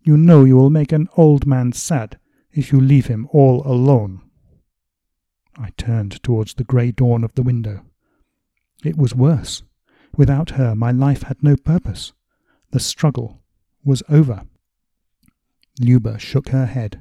You 0.03 0.19
know 0.19 0.45
you 0.45 0.55
will 0.55 0.71
make 0.71 0.93
an 0.93 1.09
old 1.17 1.47
man 1.47 1.73
sad 1.73 2.19
if 2.53 2.73
you 2.73 2.81
leave 2.81 3.07
him 3.07 3.27
all 3.33 3.67
alone. 3.67 4.21
I 5.57 5.71
turned 5.79 6.23
towards 6.23 6.55
the 6.55 6.65
grey 6.65 6.93
dawn 6.93 7.25
of 7.25 7.35
the 7.35 7.43
window. 7.43 7.87
It 8.85 8.99
was 8.99 9.15
worse. 9.15 9.63
Without 10.15 10.51
her, 10.51 10.77
my 10.77 10.91
life 10.91 11.23
had 11.23 11.43
no 11.43 11.57
purpose. 11.57 12.13
The 12.71 12.81
struggle 12.81 13.43
was 13.83 14.03
over. 14.11 14.43
Luba 15.81 16.19
shook 16.19 16.51
her 16.51 16.67
head. 16.67 17.01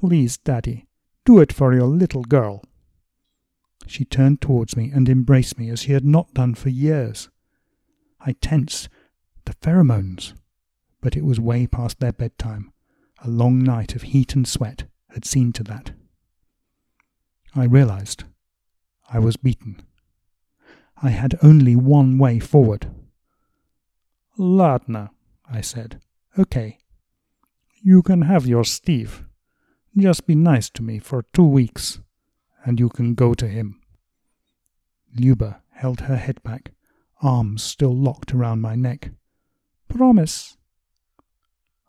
Please, 0.00 0.38
Daddy, 0.38 0.86
do 1.26 1.40
it 1.40 1.52
for 1.52 1.74
your 1.74 1.86
little 1.86 2.22
girl. 2.22 2.64
She 3.86 4.06
turned 4.06 4.40
towards 4.40 4.74
me 4.74 4.90
and 4.90 5.10
embraced 5.10 5.58
me 5.58 5.68
as 5.68 5.80
she 5.80 5.92
had 5.92 6.06
not 6.06 6.32
done 6.32 6.54
for 6.54 6.70
years. 6.70 7.28
I 8.18 8.32
tensed. 8.32 8.88
The 9.44 9.52
pheromones. 9.52 10.32
But 11.02 11.18
it 11.18 11.24
was 11.24 11.38
way 11.38 11.66
past 11.66 12.00
their 12.00 12.14
bedtime. 12.14 12.72
A 13.22 13.28
long 13.28 13.62
night 13.62 13.94
of 13.94 14.00
heat 14.00 14.34
and 14.34 14.48
sweat 14.48 14.84
had 15.10 15.26
seen 15.26 15.52
to 15.52 15.64
that. 15.64 15.92
I 17.54 17.64
realized 17.64 18.24
I 19.12 19.18
was 19.18 19.36
beaten. 19.36 19.82
I 21.02 21.10
had 21.10 21.38
only 21.42 21.76
one 21.76 22.16
way 22.16 22.38
forward. 22.38 22.90
Ladna, 24.38 25.10
I 25.46 25.60
said. 25.60 26.00
Okay. 26.38 26.78
You 27.82 28.02
can 28.02 28.22
have 28.22 28.46
your 28.46 28.64
Steve. 28.64 29.26
Just 29.96 30.26
be 30.26 30.34
nice 30.34 30.70
to 30.70 30.82
me 30.82 30.98
for 30.98 31.24
two 31.32 31.46
weeks, 31.46 32.00
and 32.64 32.78
you 32.78 32.88
can 32.88 33.14
go 33.14 33.34
to 33.34 33.48
him. 33.48 33.80
Luba 35.18 35.62
held 35.70 36.02
her 36.02 36.16
head 36.16 36.42
back, 36.42 36.72
arms 37.22 37.62
still 37.62 37.94
locked 37.96 38.32
around 38.32 38.60
my 38.60 38.74
neck. 38.76 39.10
Promise. 39.88 40.56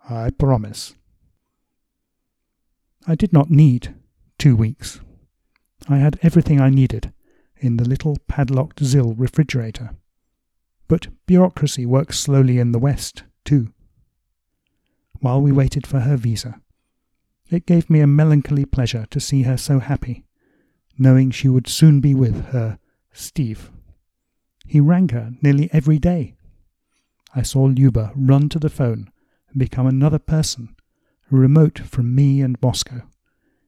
I 0.09 0.31
promise. 0.31 0.95
I 3.05 3.15
did 3.15 3.33
not 3.33 3.49
need 3.49 3.95
two 4.37 4.55
weeks. 4.55 4.99
I 5.87 5.97
had 5.97 6.19
everything 6.21 6.59
I 6.59 6.69
needed 6.69 7.13
in 7.57 7.77
the 7.77 7.87
little 7.87 8.17
padlocked 8.27 8.83
ZIL 8.83 9.13
refrigerator. 9.13 9.91
But 10.87 11.07
bureaucracy 11.25 11.85
works 11.85 12.19
slowly 12.19 12.57
in 12.57 12.71
the 12.71 12.79
West, 12.79 13.23
too. 13.45 13.71
While 15.19 15.41
we 15.41 15.51
waited 15.51 15.85
for 15.85 16.01
her 16.01 16.17
visa, 16.17 16.60
it 17.51 17.65
gave 17.65 17.89
me 17.89 17.99
a 17.99 18.07
melancholy 18.07 18.65
pleasure 18.65 19.05
to 19.11 19.19
see 19.19 19.43
her 19.43 19.57
so 19.57 19.79
happy, 19.79 20.23
knowing 20.97 21.29
she 21.29 21.49
would 21.49 21.67
soon 21.67 21.99
be 21.99 22.15
with 22.15 22.45
her 22.47 22.79
Steve. 23.11 23.69
He 24.65 24.79
rang 24.79 25.09
her 25.09 25.33
nearly 25.41 25.69
every 25.73 25.99
day. 25.99 26.35
I 27.35 27.41
saw 27.41 27.63
Luba 27.63 28.11
run 28.15 28.49
to 28.49 28.59
the 28.59 28.69
phone 28.69 29.11
and 29.49 29.59
become 29.59 29.85
another 29.85 30.19
person 30.19 30.75
remote 31.31 31.79
from 31.79 32.13
me 32.13 32.41
and 32.41 32.61
Moscow, 32.61 33.01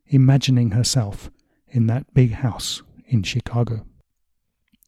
imagining 0.08 0.72
herself 0.72 1.32
in 1.70 1.88
that 1.88 2.14
big 2.14 2.34
house 2.34 2.84
in 3.08 3.24
Chicago. 3.24 3.86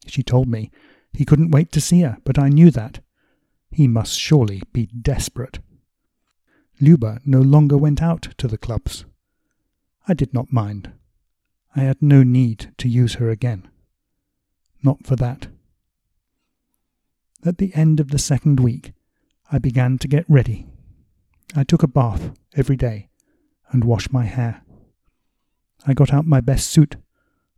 She 0.06 0.22
told 0.22 0.46
me 0.46 0.70
he 1.12 1.24
couldn't 1.24 1.50
wait 1.50 1.72
to 1.72 1.80
see 1.80 2.02
her, 2.02 2.18
but 2.24 2.38
I 2.38 2.48
knew 2.48 2.70
that. 2.70 3.00
He 3.70 3.88
must 3.88 4.18
surely 4.18 4.62
be 4.72 4.86
desperate. 4.86 5.58
Luba 6.80 7.20
no 7.24 7.40
longer 7.40 7.76
went 7.76 8.02
out 8.02 8.28
to 8.38 8.48
the 8.48 8.58
clubs. 8.58 9.04
I 10.06 10.14
did 10.14 10.32
not 10.34 10.52
mind. 10.52 10.92
I 11.74 11.80
had 11.80 12.00
no 12.00 12.22
need 12.22 12.72
to 12.78 12.88
use 12.88 13.14
her 13.14 13.30
again. 13.30 13.68
Not 14.82 15.06
for 15.06 15.16
that. 15.16 15.48
At 17.44 17.58
the 17.58 17.74
end 17.74 18.00
of 18.00 18.10
the 18.10 18.18
second 18.18 18.60
week, 18.60 18.92
I 19.50 19.58
began 19.58 19.98
to 19.98 20.08
get 20.08 20.24
ready 20.28 20.66
I 21.54 21.64
took 21.64 21.82
a 21.82 21.88
bath 21.88 22.32
every 22.54 22.76
day 22.76 23.08
and 23.70 23.84
washed 23.84 24.12
my 24.12 24.24
hair. 24.24 24.62
I 25.86 25.94
got 25.94 26.12
out 26.12 26.26
my 26.26 26.40
best 26.40 26.68
suit, 26.70 26.96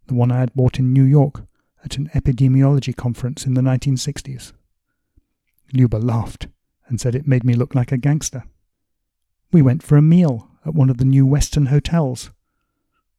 the 0.06 0.14
one 0.14 0.30
I 0.30 0.40
had 0.40 0.54
bought 0.54 0.78
in 0.78 0.92
New 0.92 1.04
York 1.04 1.44
at 1.84 1.96
an 1.96 2.10
epidemiology 2.14 2.94
conference 2.94 3.46
in 3.46 3.54
the 3.54 3.60
1960s. 3.60 4.52
Luba 5.72 5.96
laughed 5.96 6.48
and 6.86 7.00
said 7.00 7.14
it 7.14 7.26
made 7.26 7.44
me 7.44 7.54
look 7.54 7.74
like 7.74 7.92
a 7.92 7.98
gangster. 7.98 8.44
We 9.50 9.62
went 9.62 9.82
for 9.82 9.96
a 9.96 10.02
meal 10.02 10.50
at 10.66 10.74
one 10.74 10.90
of 10.90 10.98
the 10.98 11.04
new 11.04 11.24
Western 11.24 11.66
hotels. 11.66 12.30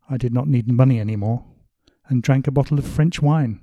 I 0.09 0.17
did 0.17 0.33
not 0.33 0.47
need 0.47 0.71
money 0.71 0.99
any 0.99 1.15
more, 1.15 1.43
and 2.07 2.21
drank 2.21 2.47
a 2.47 2.51
bottle 2.51 2.77
of 2.77 2.85
French 2.87 3.21
wine, 3.21 3.61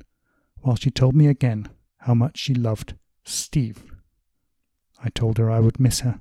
while 0.60 0.76
she 0.76 0.90
told 0.90 1.14
me 1.14 1.28
again 1.28 1.68
how 1.98 2.14
much 2.14 2.38
she 2.38 2.54
loved 2.54 2.94
Steve. 3.24 3.84
I 5.02 5.10
told 5.10 5.38
her 5.38 5.50
I 5.50 5.60
would 5.60 5.78
miss 5.78 6.00
her. 6.00 6.20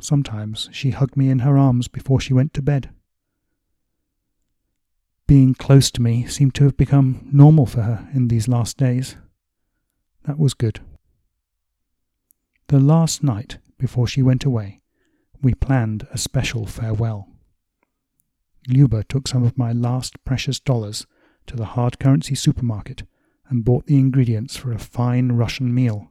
Sometimes 0.00 0.68
she 0.72 0.90
hugged 0.90 1.16
me 1.16 1.28
in 1.28 1.40
her 1.40 1.58
arms 1.58 1.88
before 1.88 2.20
she 2.20 2.34
went 2.34 2.54
to 2.54 2.62
bed. 2.62 2.90
Being 5.26 5.54
close 5.54 5.90
to 5.90 6.02
me 6.02 6.26
seemed 6.26 6.54
to 6.54 6.64
have 6.64 6.76
become 6.76 7.28
normal 7.32 7.66
for 7.66 7.82
her 7.82 8.08
in 8.14 8.28
these 8.28 8.48
last 8.48 8.76
days. 8.76 9.16
That 10.24 10.38
was 10.38 10.54
good. 10.54 10.80
The 12.68 12.78
last 12.78 13.22
night 13.22 13.58
before 13.78 14.06
she 14.06 14.22
went 14.22 14.44
away, 14.44 14.80
we 15.46 15.54
planned 15.54 16.08
a 16.10 16.18
special 16.18 16.66
farewell. 16.66 17.28
Luba 18.66 19.04
took 19.04 19.28
some 19.28 19.44
of 19.44 19.56
my 19.56 19.70
last 19.70 20.16
precious 20.24 20.58
dollars 20.58 21.06
to 21.46 21.54
the 21.54 21.76
hard 21.76 22.00
currency 22.00 22.34
supermarket 22.34 23.04
and 23.48 23.64
bought 23.64 23.86
the 23.86 23.96
ingredients 23.96 24.56
for 24.56 24.72
a 24.72 24.78
fine 24.80 25.30
Russian 25.30 25.72
meal. 25.72 26.10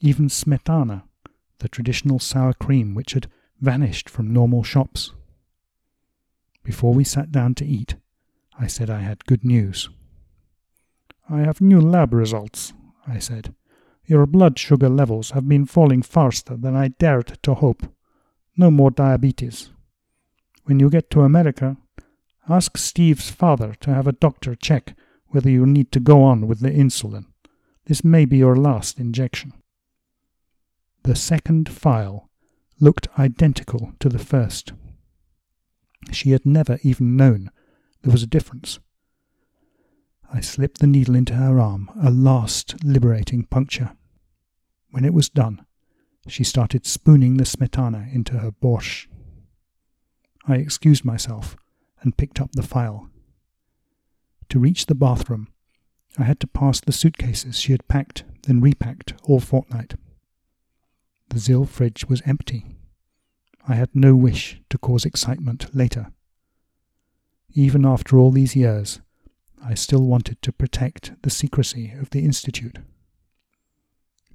Even 0.00 0.26
smetana, 0.26 1.04
the 1.60 1.68
traditional 1.68 2.18
sour 2.18 2.52
cream 2.54 2.92
which 2.92 3.12
had 3.12 3.30
vanished 3.60 4.10
from 4.10 4.32
normal 4.32 4.64
shops. 4.64 5.12
Before 6.64 6.92
we 6.92 7.04
sat 7.04 7.30
down 7.30 7.54
to 7.54 7.64
eat, 7.64 7.94
I 8.58 8.66
said 8.66 8.90
I 8.90 9.02
had 9.02 9.26
good 9.26 9.44
news. 9.44 9.90
I 11.30 11.42
have 11.42 11.60
new 11.60 11.80
lab 11.80 12.12
results, 12.12 12.72
I 13.06 13.20
said. 13.20 13.54
Your 14.06 14.26
blood 14.26 14.58
sugar 14.58 14.88
levels 14.88 15.30
have 15.30 15.48
been 15.48 15.66
falling 15.66 16.02
faster 16.02 16.56
than 16.56 16.74
I 16.74 16.88
dared 16.88 17.38
to 17.44 17.54
hope. 17.54 17.86
No 18.56 18.70
more 18.70 18.90
diabetes. 18.90 19.70
When 20.64 20.80
you 20.80 20.88
get 20.88 21.10
to 21.10 21.22
America, 21.22 21.76
ask 22.48 22.76
Steve's 22.76 23.30
father 23.30 23.74
to 23.80 23.92
have 23.92 24.06
a 24.06 24.12
doctor 24.12 24.54
check 24.54 24.94
whether 25.28 25.50
you 25.50 25.66
need 25.66 25.90
to 25.92 26.00
go 26.00 26.22
on 26.22 26.46
with 26.46 26.60
the 26.60 26.70
insulin. 26.70 27.26
This 27.86 28.04
may 28.04 28.24
be 28.24 28.38
your 28.38 28.56
last 28.56 28.98
injection. 28.98 29.52
The 31.02 31.16
second 31.16 31.68
file 31.68 32.30
looked 32.80 33.08
identical 33.18 33.92
to 33.98 34.08
the 34.08 34.18
first. 34.18 34.72
She 36.12 36.30
had 36.30 36.46
never 36.46 36.78
even 36.82 37.16
known 37.16 37.50
there 38.02 38.12
was 38.12 38.22
a 38.22 38.28
difference. 38.28 38.78
I 40.32 40.40
slipped 40.40 40.78
the 40.78 40.86
needle 40.86 41.14
into 41.14 41.34
her 41.34 41.58
arm, 41.58 41.90
a 42.00 42.10
last 42.10 42.82
liberating 42.84 43.44
puncture. 43.44 43.96
When 44.90 45.04
it 45.04 45.14
was 45.14 45.28
done, 45.28 45.64
she 46.28 46.44
started 46.44 46.86
spooning 46.86 47.36
the 47.36 47.44
smetana 47.44 48.12
into 48.14 48.38
her 48.38 48.50
borscht. 48.50 49.06
I 50.46 50.56
excused 50.56 51.04
myself 51.04 51.56
and 52.02 52.16
picked 52.16 52.40
up 52.40 52.52
the 52.52 52.62
phial. 52.62 53.08
To 54.50 54.58
reach 54.58 54.86
the 54.86 54.94
bathroom, 54.94 55.48
I 56.18 56.24
had 56.24 56.38
to 56.40 56.46
pass 56.46 56.80
the 56.80 56.92
suitcases 56.92 57.58
she 57.58 57.72
had 57.72 57.88
packed, 57.88 58.24
then 58.42 58.60
repacked 58.60 59.14
all 59.24 59.40
fortnight. 59.40 59.94
The 61.30 61.38
ZIL 61.38 61.64
fridge 61.64 62.06
was 62.08 62.22
empty. 62.24 62.76
I 63.66 63.74
had 63.74 63.88
no 63.94 64.14
wish 64.14 64.60
to 64.70 64.78
cause 64.78 65.04
excitement 65.04 65.74
later. 65.74 66.12
Even 67.54 67.86
after 67.86 68.18
all 68.18 68.30
these 68.30 68.54
years, 68.54 69.00
I 69.64 69.74
still 69.74 70.04
wanted 70.04 70.42
to 70.42 70.52
protect 70.52 71.22
the 71.22 71.30
secrecy 71.30 71.92
of 71.98 72.10
the 72.10 72.24
Institute. 72.24 72.78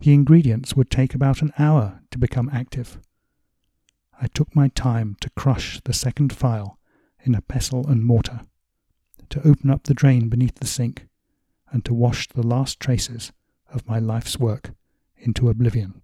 The 0.01 0.13
ingredients 0.13 0.75
would 0.75 0.89
take 0.89 1.13
about 1.13 1.41
an 1.41 1.51
hour 1.59 2.01
to 2.12 2.17
become 2.17 2.49
active. 2.53 2.99
I 4.21 4.27
took 4.27 4.55
my 4.55 4.69
time 4.69 5.17
to 5.21 5.29
crush 5.31 5.81
the 5.83 5.93
second 5.93 6.33
phial 6.33 6.77
in 7.23 7.35
a 7.35 7.41
pestle 7.41 7.88
and 7.88 8.05
mortar, 8.05 8.41
to 9.29 9.47
open 9.47 9.69
up 9.69 9.83
the 9.83 9.93
drain 9.93 10.29
beneath 10.29 10.55
the 10.55 10.67
sink, 10.67 11.07
and 11.71 11.83
to 11.85 11.93
wash 11.93 12.27
the 12.29 12.45
last 12.45 12.79
traces 12.79 13.31
of 13.73 13.88
my 13.88 13.99
life's 13.99 14.39
work 14.39 14.71
into 15.17 15.49
oblivion. 15.49 16.01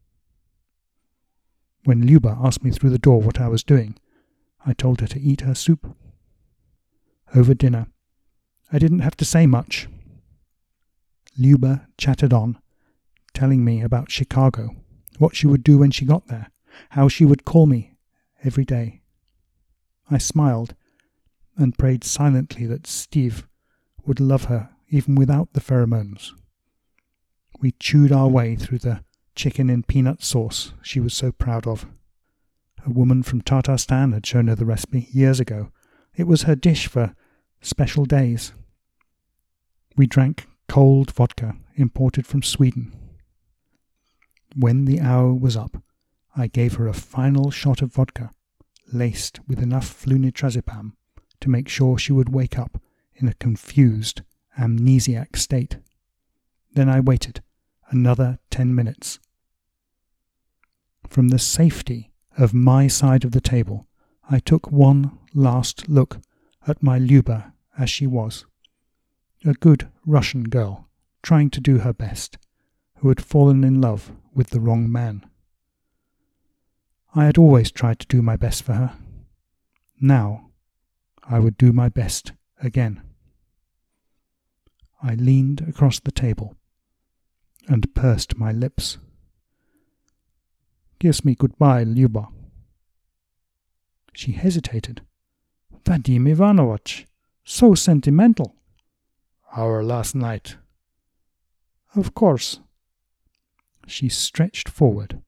When 1.85 2.05
Luba 2.05 2.37
asked 2.41 2.63
me 2.63 2.71
through 2.71 2.89
the 2.89 2.97
door 2.97 3.21
what 3.21 3.39
I 3.39 3.47
was 3.47 3.63
doing, 3.63 3.97
I 4.65 4.73
told 4.73 5.01
her 5.01 5.07
to 5.07 5.21
eat 5.21 5.41
her 5.41 5.55
soup. 5.55 5.95
Over 7.33 7.53
dinner, 7.53 7.87
I 8.71 8.79
didn't 8.79 8.99
have 8.99 9.15
to 9.17 9.25
say 9.25 9.45
much. 9.45 9.87
Luba 11.37 11.87
chattered 11.97 12.33
on, 12.33 12.59
telling 13.35 13.63
me 13.63 13.81
about 13.81 14.09
Chicago, 14.09 14.75
what 15.19 15.35
she 15.35 15.45
would 15.45 15.63
do 15.63 15.77
when 15.77 15.91
she 15.91 16.05
got 16.05 16.27
there, 16.27 16.49
how 16.89 17.07
she 17.07 17.25
would 17.25 17.45
call 17.45 17.67
me 17.67 17.97
every 18.43 18.65
day. 18.65 19.01
I 20.09 20.17
smiled 20.17 20.73
and 21.57 21.77
prayed 21.77 22.03
silently 22.03 22.65
that 22.65 22.87
Steve 22.87 23.47
would 24.05 24.19
love 24.19 24.45
her 24.45 24.69
even 24.89 25.15
without 25.15 25.53
the 25.53 25.61
pheromones. 25.61 26.31
We 27.59 27.71
chewed 27.79 28.11
our 28.11 28.27
way 28.27 28.55
through 28.55 28.79
the 28.79 29.03
chicken 29.35 29.69
in 29.69 29.83
peanut 29.83 30.23
sauce 30.23 30.73
she 30.81 30.99
was 30.99 31.13
so 31.13 31.31
proud 31.31 31.67
of. 31.67 31.85
A 32.85 32.89
woman 32.89 33.23
from 33.23 33.41
Tatarstan 33.41 34.13
had 34.13 34.25
shown 34.25 34.47
her 34.47 34.55
the 34.55 34.65
recipe 34.65 35.07
years 35.11 35.39
ago. 35.39 35.71
It 36.15 36.27
was 36.27 36.43
her 36.43 36.55
dish 36.55 36.87
for 36.87 37.15
special 37.61 38.05
days. 38.05 38.53
We 39.97 40.05
drank 40.05 40.47
cold 40.67 41.11
vodka 41.11 41.55
imported 41.75 42.27
from 42.27 42.43
Sweden. 42.43 42.93
When 44.57 44.85
the 44.85 45.01
hour 45.01 45.33
was 45.33 45.57
up, 45.57 45.83
I 46.35 46.47
gave 46.47 46.75
her 46.75 46.87
a 46.87 46.93
final 46.93 47.51
shot 47.51 47.81
of 47.81 47.93
vodka, 47.93 48.31
laced 48.93 49.39
with 49.47 49.61
enough 49.61 50.05
flunitrazepam 50.05 50.93
to 51.41 51.49
make 51.49 51.67
sure 51.67 51.97
she 51.97 52.13
would 52.13 52.29
wake 52.29 52.57
up 52.57 52.81
in 53.15 53.27
a 53.27 53.33
confused, 53.33 54.21
amnesiac 54.57 55.35
state. 55.35 55.77
Then 56.73 56.89
I 56.89 57.01
waited 57.01 57.41
another 57.89 58.39
ten 58.49 58.73
minutes. 58.73 59.19
From 61.09 61.27
the 61.29 61.39
safety 61.39 62.11
of 62.37 62.53
my 62.53 62.87
side 62.87 63.25
of 63.25 63.31
the 63.31 63.41
table, 63.41 63.87
I 64.29 64.39
took 64.39 64.71
one 64.71 65.17
last 65.33 65.89
look 65.89 66.19
at 66.65 66.81
my 66.81 66.97
Luba 66.97 67.53
as 67.77 67.89
she 67.89 68.07
was. 68.07 68.45
A 69.45 69.53
good 69.53 69.89
Russian 70.05 70.45
girl, 70.45 70.87
trying 71.21 71.49
to 71.51 71.61
do 71.61 71.79
her 71.79 71.93
best, 71.93 72.37
who 73.05 73.09
had 73.09 73.23
fallen 73.23 73.63
in 73.63 73.79
love 73.79 74.11
with 74.33 74.49
the 74.49 74.59
wrong 74.59 74.91
man. 74.91 75.23
I 77.13 77.25
had 77.25 77.37
always 77.37 77.69
tried 77.71 77.99
to 77.99 78.07
do 78.07 78.23
my 78.23 78.35
best 78.35 78.63
for 78.63 78.73
her. 78.73 78.93
Now 80.01 80.49
I 81.23 81.37
would 81.37 81.55
do 81.55 81.71
my 81.71 81.87
best 81.87 82.31
again. 82.63 83.03
I 85.03 85.13
leaned 85.13 85.61
across 85.69 85.99
the 85.99 86.11
table 86.11 86.55
and 87.67 87.93
pursed 87.93 88.39
my 88.39 88.51
lips. 88.51 88.97
Kiss 90.99 91.23
me 91.23 91.35
goodbye, 91.35 91.83
Luba. 91.83 92.29
She 94.13 94.31
hesitated. 94.31 95.03
Vadim 95.83 96.27
Ivanovich, 96.27 97.05
so 97.43 97.75
sentimental. 97.75 98.55
Our 99.55 99.83
last 99.83 100.15
night. 100.15 100.57
Of 101.95 102.15
course. 102.15 102.61
She 103.87 104.09
stretched 104.09 104.69
forward 104.69 105.21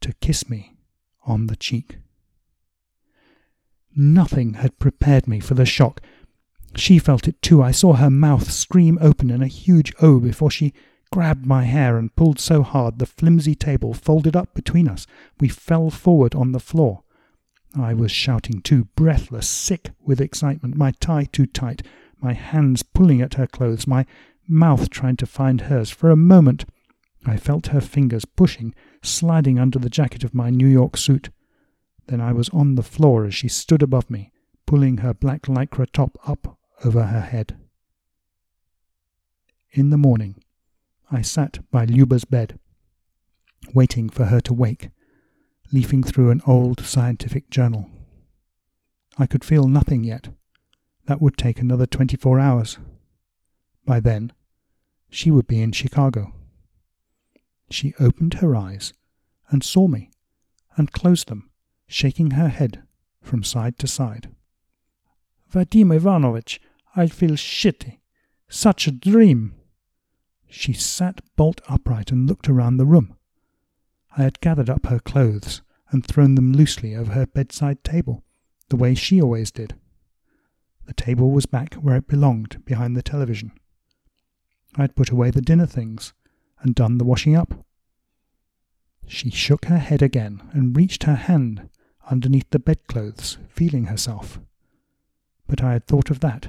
to 0.00 0.12
kiss 0.14 0.48
me 0.48 0.76
on 1.24 1.46
the 1.46 1.56
cheek. 1.56 1.98
Nothing 3.94 4.54
had 4.54 4.78
prepared 4.78 5.26
me 5.26 5.40
for 5.40 5.54
the 5.54 5.64
shock. 5.64 6.02
She 6.74 6.98
felt 6.98 7.26
it 7.26 7.40
too. 7.40 7.62
I 7.62 7.70
saw 7.70 7.94
her 7.94 8.10
mouth 8.10 8.50
scream 8.50 8.98
open 9.00 9.30
in 9.30 9.42
a 9.42 9.46
huge 9.46 9.94
O 10.02 10.20
before 10.20 10.50
she 10.50 10.74
grabbed 11.10 11.46
my 11.46 11.64
hair 11.64 11.96
and 11.96 12.14
pulled 12.14 12.38
so 12.38 12.62
hard 12.62 12.98
the 12.98 13.06
flimsy 13.06 13.54
table 13.54 13.94
folded 13.94 14.36
up 14.36 14.52
between 14.54 14.88
us. 14.88 15.06
We 15.40 15.48
fell 15.48 15.90
forward 15.90 16.34
on 16.34 16.52
the 16.52 16.60
floor. 16.60 17.04
I 17.78 17.94
was 17.94 18.10
shouting 18.10 18.60
too, 18.62 18.88
breathless, 18.96 19.48
sick 19.48 19.90
with 20.00 20.20
excitement, 20.20 20.76
my 20.76 20.92
tie 21.00 21.24
too 21.24 21.46
tight, 21.46 21.82
my 22.20 22.32
hands 22.32 22.82
pulling 22.82 23.20
at 23.20 23.34
her 23.34 23.46
clothes, 23.46 23.86
my 23.86 24.06
mouth 24.48 24.90
trying 24.90 25.16
to 25.16 25.26
find 25.26 25.62
hers. 25.62 25.90
For 25.90 26.10
a 26.10 26.16
moment, 26.16 26.64
I 27.26 27.36
felt 27.36 27.68
her 27.68 27.80
fingers 27.80 28.24
pushing, 28.24 28.74
sliding 29.02 29.58
under 29.58 29.80
the 29.80 29.90
jacket 29.90 30.22
of 30.22 30.32
my 30.32 30.48
New 30.48 30.68
York 30.68 30.96
suit. 30.96 31.30
Then 32.06 32.20
I 32.20 32.32
was 32.32 32.48
on 32.50 32.76
the 32.76 32.84
floor 32.84 33.24
as 33.24 33.34
she 33.34 33.48
stood 33.48 33.82
above 33.82 34.08
me, 34.08 34.30
pulling 34.64 34.98
her 34.98 35.12
black 35.12 35.42
lycra 35.42 35.90
top 35.90 36.16
up 36.26 36.56
over 36.84 37.06
her 37.06 37.20
head. 37.20 37.56
In 39.72 39.90
the 39.90 39.98
morning, 39.98 40.36
I 41.10 41.22
sat 41.22 41.58
by 41.72 41.84
Luba's 41.84 42.24
bed, 42.24 42.60
waiting 43.74 44.08
for 44.08 44.26
her 44.26 44.40
to 44.42 44.54
wake, 44.54 44.90
leafing 45.72 46.04
through 46.04 46.30
an 46.30 46.42
old 46.46 46.80
scientific 46.80 47.50
journal. 47.50 47.90
I 49.18 49.26
could 49.26 49.44
feel 49.44 49.66
nothing 49.66 50.04
yet. 50.04 50.28
That 51.06 51.20
would 51.20 51.36
take 51.36 51.60
another 51.60 51.86
twenty 51.86 52.16
four 52.16 52.38
hours. 52.38 52.78
By 53.84 53.98
then, 53.98 54.32
she 55.10 55.30
would 55.30 55.48
be 55.48 55.60
in 55.60 55.72
Chicago. 55.72 56.32
She 57.70 57.94
opened 57.98 58.34
her 58.34 58.54
eyes 58.54 58.92
and 59.50 59.62
saw 59.62 59.88
me, 59.88 60.10
and 60.76 60.92
closed 60.92 61.28
them, 61.28 61.50
shaking 61.86 62.32
her 62.32 62.48
head 62.48 62.82
from 63.22 63.42
side 63.42 63.78
to 63.78 63.86
side. 63.86 64.34
Vadim 65.50 65.94
Ivanovich, 65.94 66.60
I 66.94 67.06
feel 67.08 67.32
shitty. 67.32 67.98
Such 68.48 68.86
a 68.86 68.92
dream. 68.92 69.54
She 70.48 70.72
sat 70.72 71.20
bolt 71.34 71.60
upright 71.68 72.12
and 72.12 72.28
looked 72.28 72.48
around 72.48 72.76
the 72.76 72.86
room. 72.86 73.16
I 74.16 74.22
had 74.22 74.40
gathered 74.40 74.70
up 74.70 74.86
her 74.86 75.00
clothes 75.00 75.62
and 75.90 76.04
thrown 76.04 76.34
them 76.34 76.52
loosely 76.52 76.94
over 76.94 77.12
her 77.12 77.26
bedside 77.26 77.84
table, 77.84 78.24
the 78.68 78.76
way 78.76 78.94
she 78.94 79.20
always 79.20 79.50
did. 79.50 79.74
The 80.86 80.94
table 80.94 81.30
was 81.32 81.46
back 81.46 81.74
where 81.74 81.96
it 81.96 82.08
belonged, 82.08 82.64
behind 82.64 82.96
the 82.96 83.02
television. 83.02 83.52
I 84.76 84.82
had 84.82 84.96
put 84.96 85.10
away 85.10 85.30
the 85.30 85.42
dinner 85.42 85.66
things 85.66 86.12
and 86.60 86.74
done 86.74 86.98
the 86.98 87.04
washing 87.04 87.36
up. 87.36 87.66
She 89.06 89.30
shook 89.30 89.66
her 89.66 89.78
head 89.78 90.02
again 90.02 90.42
and 90.52 90.76
reached 90.76 91.04
her 91.04 91.14
hand 91.14 91.68
underneath 92.10 92.50
the 92.50 92.58
bedclothes, 92.58 93.38
feeling 93.48 93.84
herself. 93.84 94.40
But 95.46 95.62
I 95.62 95.72
had 95.74 95.86
thought 95.86 96.10
of 96.10 96.20
that, 96.20 96.48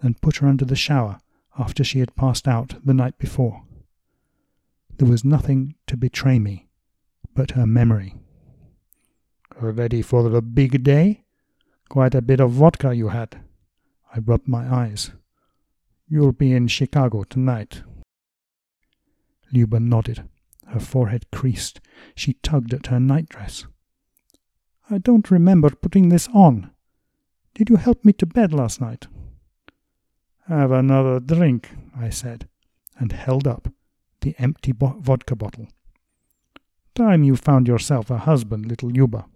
and 0.00 0.20
put 0.20 0.36
her 0.36 0.48
under 0.48 0.64
the 0.64 0.76
shower 0.76 1.18
after 1.58 1.84
she 1.84 2.00
had 2.00 2.16
passed 2.16 2.48
out 2.48 2.74
the 2.84 2.94
night 2.94 3.18
before. 3.18 3.62
There 4.96 5.08
was 5.08 5.24
nothing 5.24 5.74
to 5.86 5.96
betray 5.96 6.38
me 6.38 6.68
but 7.34 7.52
her 7.52 7.66
memory. 7.66 8.14
Ready 9.60 10.02
for 10.02 10.28
the 10.28 10.42
big 10.42 10.82
day? 10.82 11.24
Quite 11.88 12.14
a 12.14 12.22
bit 12.22 12.40
of 12.40 12.52
vodka 12.52 12.94
you 12.94 13.08
had. 13.08 13.40
I 14.14 14.18
rubbed 14.18 14.48
my 14.48 14.72
eyes. 14.72 15.12
You'll 16.08 16.32
be 16.32 16.52
in 16.52 16.68
Chicago 16.68 17.24
tonight. 17.24 17.82
Luba 19.52 19.78
nodded. 19.78 20.28
Her 20.66 20.80
forehead 20.80 21.30
creased. 21.30 21.80
She 22.14 22.34
tugged 22.34 22.72
at 22.72 22.86
her 22.86 22.98
nightdress. 22.98 23.66
I 24.90 24.98
don't 24.98 25.30
remember 25.30 25.70
putting 25.70 26.08
this 26.08 26.28
on. 26.34 26.70
Did 27.54 27.68
you 27.68 27.76
help 27.76 28.04
me 28.04 28.12
to 28.14 28.26
bed 28.26 28.52
last 28.52 28.80
night? 28.80 29.06
Have 30.48 30.72
another 30.72 31.20
drink, 31.20 31.70
I 31.96 32.10
said, 32.10 32.48
and 32.98 33.12
held 33.12 33.46
up 33.46 33.68
the 34.22 34.34
empty 34.38 34.72
bo- 34.72 34.98
vodka 35.00 35.36
bottle. 35.36 35.68
Time 36.94 37.22
you 37.22 37.36
found 37.36 37.68
yourself 37.68 38.10
a 38.10 38.18
husband, 38.18 38.66
little 38.66 38.90
Luba. 38.90 39.26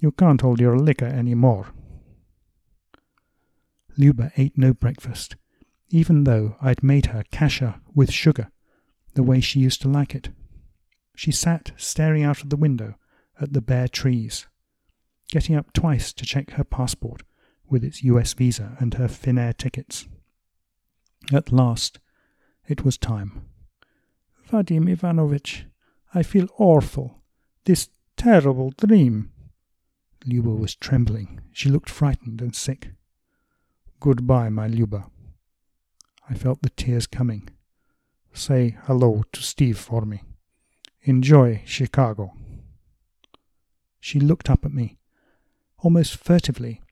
You 0.00 0.12
can't 0.12 0.40
hold 0.40 0.60
your 0.60 0.78
liquor 0.78 1.06
any 1.06 1.34
more. 1.34 1.68
Luba 3.96 4.30
ate 4.36 4.56
no 4.56 4.72
breakfast, 4.72 5.36
even 5.90 6.24
though 6.24 6.56
I'd 6.60 6.82
made 6.82 7.06
her 7.06 7.24
kasha 7.32 7.80
with 7.94 8.12
sugar, 8.12 8.50
the 9.18 9.24
way 9.24 9.40
she 9.40 9.58
used 9.58 9.82
to 9.82 9.88
like 9.88 10.14
it. 10.14 10.28
She 11.16 11.32
sat 11.32 11.72
staring 11.76 12.22
out 12.22 12.44
of 12.44 12.50
the 12.50 12.56
window 12.56 12.94
at 13.40 13.52
the 13.52 13.60
bare 13.60 13.88
trees, 13.88 14.46
getting 15.28 15.56
up 15.56 15.72
twice 15.72 16.12
to 16.12 16.24
check 16.24 16.52
her 16.52 16.62
passport 16.62 17.24
with 17.68 17.82
its 17.82 18.04
US 18.04 18.32
visa 18.32 18.76
and 18.78 18.94
her 18.94 19.08
Finnair 19.08 19.56
tickets. 19.56 20.06
At 21.32 21.50
last, 21.50 21.98
it 22.68 22.84
was 22.84 22.96
time. 22.96 23.42
Vadim 24.48 24.88
Ivanovitch, 24.88 25.66
I 26.14 26.22
feel 26.22 26.46
awful. 26.56 27.20
This 27.64 27.88
terrible 28.16 28.70
dream. 28.70 29.32
Luba 30.26 30.50
was 30.50 30.76
trembling. 30.76 31.40
She 31.50 31.68
looked 31.68 31.90
frightened 31.90 32.40
and 32.40 32.54
sick. 32.54 32.90
Goodbye, 33.98 34.50
my 34.50 34.68
Luba. 34.68 35.10
I 36.30 36.34
felt 36.34 36.62
the 36.62 36.70
tears 36.70 37.08
coming. 37.08 37.48
Say 38.32 38.76
hello 38.84 39.24
to 39.32 39.42
Steve 39.42 39.78
for 39.78 40.02
me. 40.02 40.22
Enjoy 41.02 41.62
Chicago. 41.64 42.32
She 44.00 44.20
looked 44.20 44.48
up 44.48 44.64
at 44.64 44.72
me, 44.72 44.98
almost 45.78 46.16
furtively, 46.16 46.82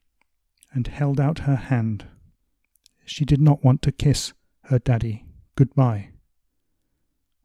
and 0.72 0.87
held 0.87 1.20
out 1.20 1.40
her 1.40 1.57
hand. 1.57 2.07
She 3.05 3.25
did 3.25 3.40
not 3.40 3.64
want 3.64 3.83
to 3.83 3.92
kiss 3.92 4.33
her 4.64 4.79
daddy 4.79 5.25
goodbye. 5.57 6.11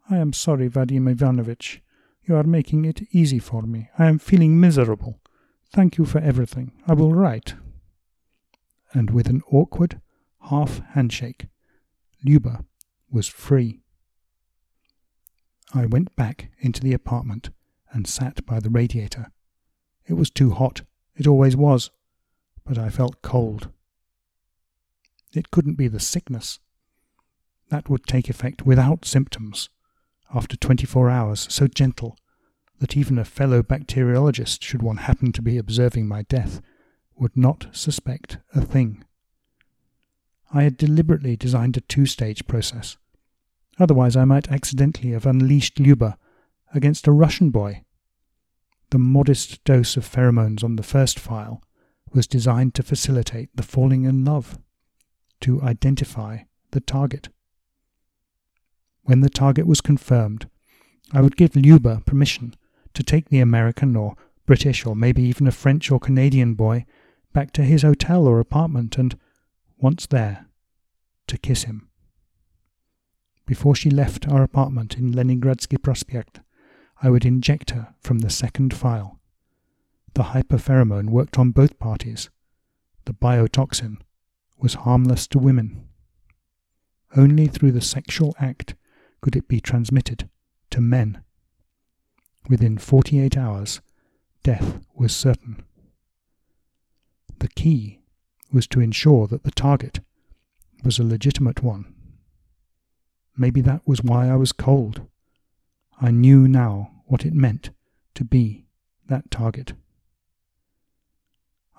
I 0.09 0.17
am 0.17 0.33
sorry, 0.33 0.69
Vadim 0.69 1.09
Ivanovitch. 1.09 1.81
You 2.23 2.35
are 2.35 2.43
making 2.43 2.85
it 2.85 3.07
easy 3.11 3.39
for 3.39 3.63
me. 3.63 3.89
I 3.97 4.07
am 4.07 4.19
feeling 4.19 4.59
miserable. 4.59 5.21
Thank 5.73 5.97
you 5.97 6.05
for 6.05 6.19
everything. 6.19 6.73
I 6.85 6.93
will 6.93 7.13
write. 7.13 7.55
And 8.93 9.09
with 9.11 9.27
an 9.27 9.41
awkward 9.49 10.01
half 10.49 10.81
handshake, 10.89 11.47
Luba 12.25 12.65
was 13.11 13.27
free. 13.27 13.81
I 15.73 15.85
went 15.85 16.15
back 16.15 16.51
into 16.59 16.81
the 16.81 16.93
apartment 16.93 17.49
and 17.91 18.07
sat 18.07 18.45
by 18.45 18.59
the 18.59 18.69
radiator. 18.69 19.27
It 20.05 20.13
was 20.13 20.29
too 20.29 20.51
hot. 20.51 20.81
It 21.15 21.27
always 21.27 21.55
was. 21.55 21.91
But 22.65 22.77
I 22.77 22.89
felt 22.89 23.21
cold. 23.21 23.69
It 25.33 25.51
couldn't 25.51 25.75
be 25.75 25.87
the 25.87 25.99
sickness. 25.99 26.59
That 27.69 27.89
would 27.89 28.05
take 28.05 28.29
effect 28.29 28.65
without 28.65 29.05
symptoms 29.05 29.69
after 30.33 30.55
24 30.57 31.09
hours, 31.09 31.47
so 31.49 31.67
gentle 31.67 32.17
that 32.79 32.97
even 32.97 33.17
a 33.17 33.25
fellow 33.25 33.61
bacteriologist, 33.61 34.63
should 34.63 34.81
one 34.81 34.97
happen 34.97 35.31
to 35.31 35.41
be 35.41 35.57
observing 35.57 36.07
my 36.07 36.23
death, 36.23 36.61
would 37.15 37.37
not 37.37 37.67
suspect 37.71 38.37
a 38.55 38.61
thing. 38.61 39.03
I 40.53 40.63
had 40.63 40.77
deliberately 40.77 41.37
designed 41.37 41.77
a 41.77 41.81
two 41.81 42.05
stage 42.05 42.47
process. 42.47 42.97
Otherwise, 43.81 44.15
I 44.15 44.25
might 44.25 44.51
accidentally 44.51 45.13
have 45.13 45.25
unleashed 45.25 45.79
Luba 45.79 46.15
against 46.71 47.07
a 47.07 47.11
Russian 47.11 47.49
boy. 47.49 47.81
The 48.91 48.99
modest 48.99 49.63
dose 49.63 49.97
of 49.97 50.07
pheromones 50.07 50.63
on 50.63 50.75
the 50.75 50.83
first 50.83 51.17
file 51.17 51.63
was 52.13 52.27
designed 52.27 52.75
to 52.75 52.83
facilitate 52.83 53.49
the 53.55 53.63
falling 53.63 54.03
in 54.03 54.23
love, 54.23 54.59
to 55.39 55.63
identify 55.63 56.41
the 56.69 56.79
target. 56.79 57.29
When 59.01 59.21
the 59.21 59.31
target 59.31 59.65
was 59.65 59.81
confirmed, 59.81 60.47
I 61.11 61.21
would 61.21 61.35
give 61.35 61.55
Luba 61.55 62.03
permission 62.05 62.53
to 62.93 63.01
take 63.01 63.29
the 63.29 63.39
American 63.39 63.95
or 63.95 64.15
British 64.45 64.85
or 64.85 64.95
maybe 64.95 65.23
even 65.23 65.47
a 65.47 65.51
French 65.51 65.89
or 65.89 65.99
Canadian 65.99 66.53
boy 66.53 66.85
back 67.33 67.51
to 67.53 67.63
his 67.63 67.81
hotel 67.81 68.27
or 68.27 68.39
apartment 68.39 68.99
and, 68.99 69.17
once 69.79 70.05
there, 70.05 70.45
to 71.25 71.39
kiss 71.39 71.63
him. 71.63 71.87
Before 73.45 73.75
she 73.75 73.89
left 73.89 74.27
our 74.27 74.43
apartment 74.43 74.97
in 74.97 75.11
Leningradsky 75.11 75.81
Prospect, 75.81 76.39
I 77.01 77.09
would 77.09 77.25
inject 77.25 77.71
her 77.71 77.95
from 78.01 78.19
the 78.19 78.29
second 78.29 78.73
file. 78.73 79.19
The 80.13 80.23
hyperpheromone 80.23 81.09
worked 81.09 81.39
on 81.39 81.51
both 81.51 81.79
parties. 81.79 82.29
The 83.05 83.13
biotoxin 83.13 83.97
was 84.59 84.75
harmless 84.75 85.27
to 85.27 85.39
women. 85.39 85.87
Only 87.15 87.47
through 87.47 87.71
the 87.71 87.81
sexual 87.81 88.35
act 88.39 88.75
could 89.21 89.35
it 89.35 89.47
be 89.47 89.59
transmitted 89.59 90.29
to 90.69 90.81
men. 90.81 91.21
Within 92.49 92.77
48 92.77 93.37
hours, 93.37 93.81
death 94.43 94.79
was 94.93 95.15
certain. 95.15 95.63
The 97.39 97.49
key 97.49 98.01
was 98.51 98.67
to 98.67 98.81
ensure 98.81 99.27
that 99.27 99.43
the 99.43 99.51
target 99.51 99.99
was 100.83 100.99
a 100.99 101.03
legitimate 101.03 101.63
one. 101.63 101.93
Maybe 103.37 103.61
that 103.61 103.81
was 103.85 104.03
why 104.03 104.29
I 104.29 104.35
was 104.35 104.51
cold. 104.51 105.01
I 105.99 106.11
knew 106.11 106.47
now 106.47 106.91
what 107.05 107.25
it 107.25 107.33
meant 107.33 107.69
to 108.15 108.23
be 108.23 108.65
that 109.07 109.31
target. 109.31 109.73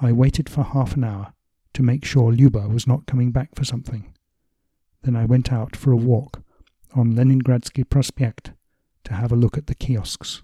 I 0.01 0.13
waited 0.13 0.49
for 0.49 0.65
half 0.65 0.97
an 0.97 1.05
hour 1.05 1.33
to 1.75 1.83
make 1.83 2.05
sure 2.05 2.33
Luba 2.33 2.69
was 2.69 2.87
not 2.87 3.07
coming 3.07 3.31
back 3.31 3.55
for 3.55 3.65
something. 3.65 4.13
Then 5.03 5.17
I 5.17 5.25
went 5.25 5.53
out 5.53 5.75
for 5.77 5.93
a 5.93 5.97
walk 5.97 6.43
on 6.95 7.15
Leningradsky 7.15 7.89
Prospect 7.89 8.53
to 9.05 9.15
have 9.15 9.33
a 9.33 9.37
look 9.37 9.57
at 9.57 9.67
the 9.67 9.75
kiosks. 9.75 10.43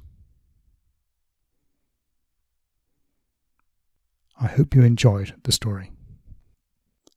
I 4.41 4.47
hope 4.47 4.75
you 4.75 4.83
enjoyed 4.83 5.35
the 5.43 5.53
story. 5.53 5.91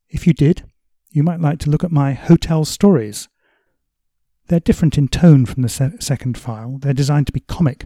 If 0.10 0.25
you 0.25 0.34
did, 0.34 0.63
you 1.12 1.23
might 1.23 1.39
like 1.39 1.60
to 1.60 1.69
look 1.69 1.84
at 1.84 1.91
my 1.91 2.13
hotel 2.13 2.65
stories. 2.65 3.30
They're 4.52 4.60
different 4.60 4.98
in 4.98 5.08
tone 5.08 5.46
from 5.46 5.64
the 5.64 5.70
se- 5.70 5.94
second 6.02 6.38
file. 6.38 6.78
They're 6.78 6.92
designed 6.92 7.28
to 7.28 7.32
be 7.32 7.40
comic, 7.40 7.86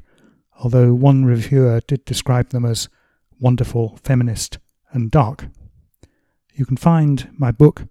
although 0.58 0.96
one 0.96 1.24
reviewer 1.24 1.80
did 1.86 2.04
describe 2.06 2.50
them 2.50 2.66
as 2.66 2.90
wonderful, 3.40 4.00
feminist, 4.02 4.58
and 4.92 5.12
dark. 5.12 5.46
You 6.56 6.66
can 6.66 6.78
find 6.78 7.30
my 7.38 7.52
book, 7.52 7.84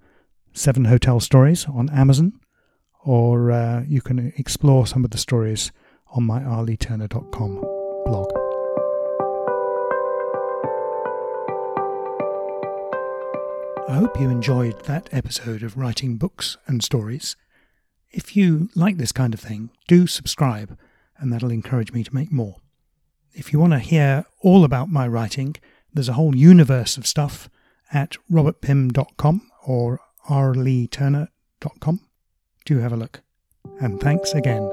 Seven 0.54 0.86
Hotel 0.86 1.20
Stories, 1.20 1.66
on 1.66 1.88
Amazon, 1.90 2.32
or 3.04 3.52
uh, 3.52 3.84
you 3.86 4.00
can 4.02 4.32
explore 4.36 4.88
some 4.88 5.04
of 5.04 5.12
the 5.12 5.18
stories 5.18 5.70
on 6.08 6.24
my 6.24 6.40
arleyturner.com 6.40 7.60
blog. 8.06 8.26
I 13.88 13.98
hope 13.98 14.18
you 14.18 14.28
enjoyed 14.30 14.84
that 14.86 15.08
episode 15.12 15.62
of 15.62 15.76
Writing 15.76 16.16
Books 16.16 16.56
and 16.66 16.82
Stories. 16.82 17.36
If 18.16 18.36
you 18.36 18.68
like 18.76 18.96
this 18.96 19.10
kind 19.10 19.34
of 19.34 19.40
thing, 19.40 19.70
do 19.88 20.06
subscribe, 20.06 20.78
and 21.18 21.32
that'll 21.32 21.50
encourage 21.50 21.92
me 21.92 22.04
to 22.04 22.14
make 22.14 22.30
more. 22.30 22.56
If 23.32 23.52
you 23.52 23.58
want 23.58 23.72
to 23.72 23.80
hear 23.80 24.24
all 24.40 24.64
about 24.64 24.88
my 24.88 25.08
writing, 25.08 25.56
there's 25.92 26.08
a 26.08 26.12
whole 26.12 26.36
universe 26.36 26.96
of 26.96 27.08
stuff 27.08 27.50
at 27.92 28.16
robertpimm.com 28.30 29.50
or 29.66 30.00
rleyturner.com 30.28 32.00
do 32.64 32.78
have 32.78 32.92
a 32.92 32.96
look. 32.96 33.20
And 33.80 34.00
thanks 34.00 34.32
again 34.32 34.70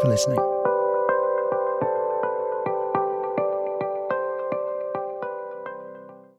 for 0.00 0.08
listening. 0.08 0.57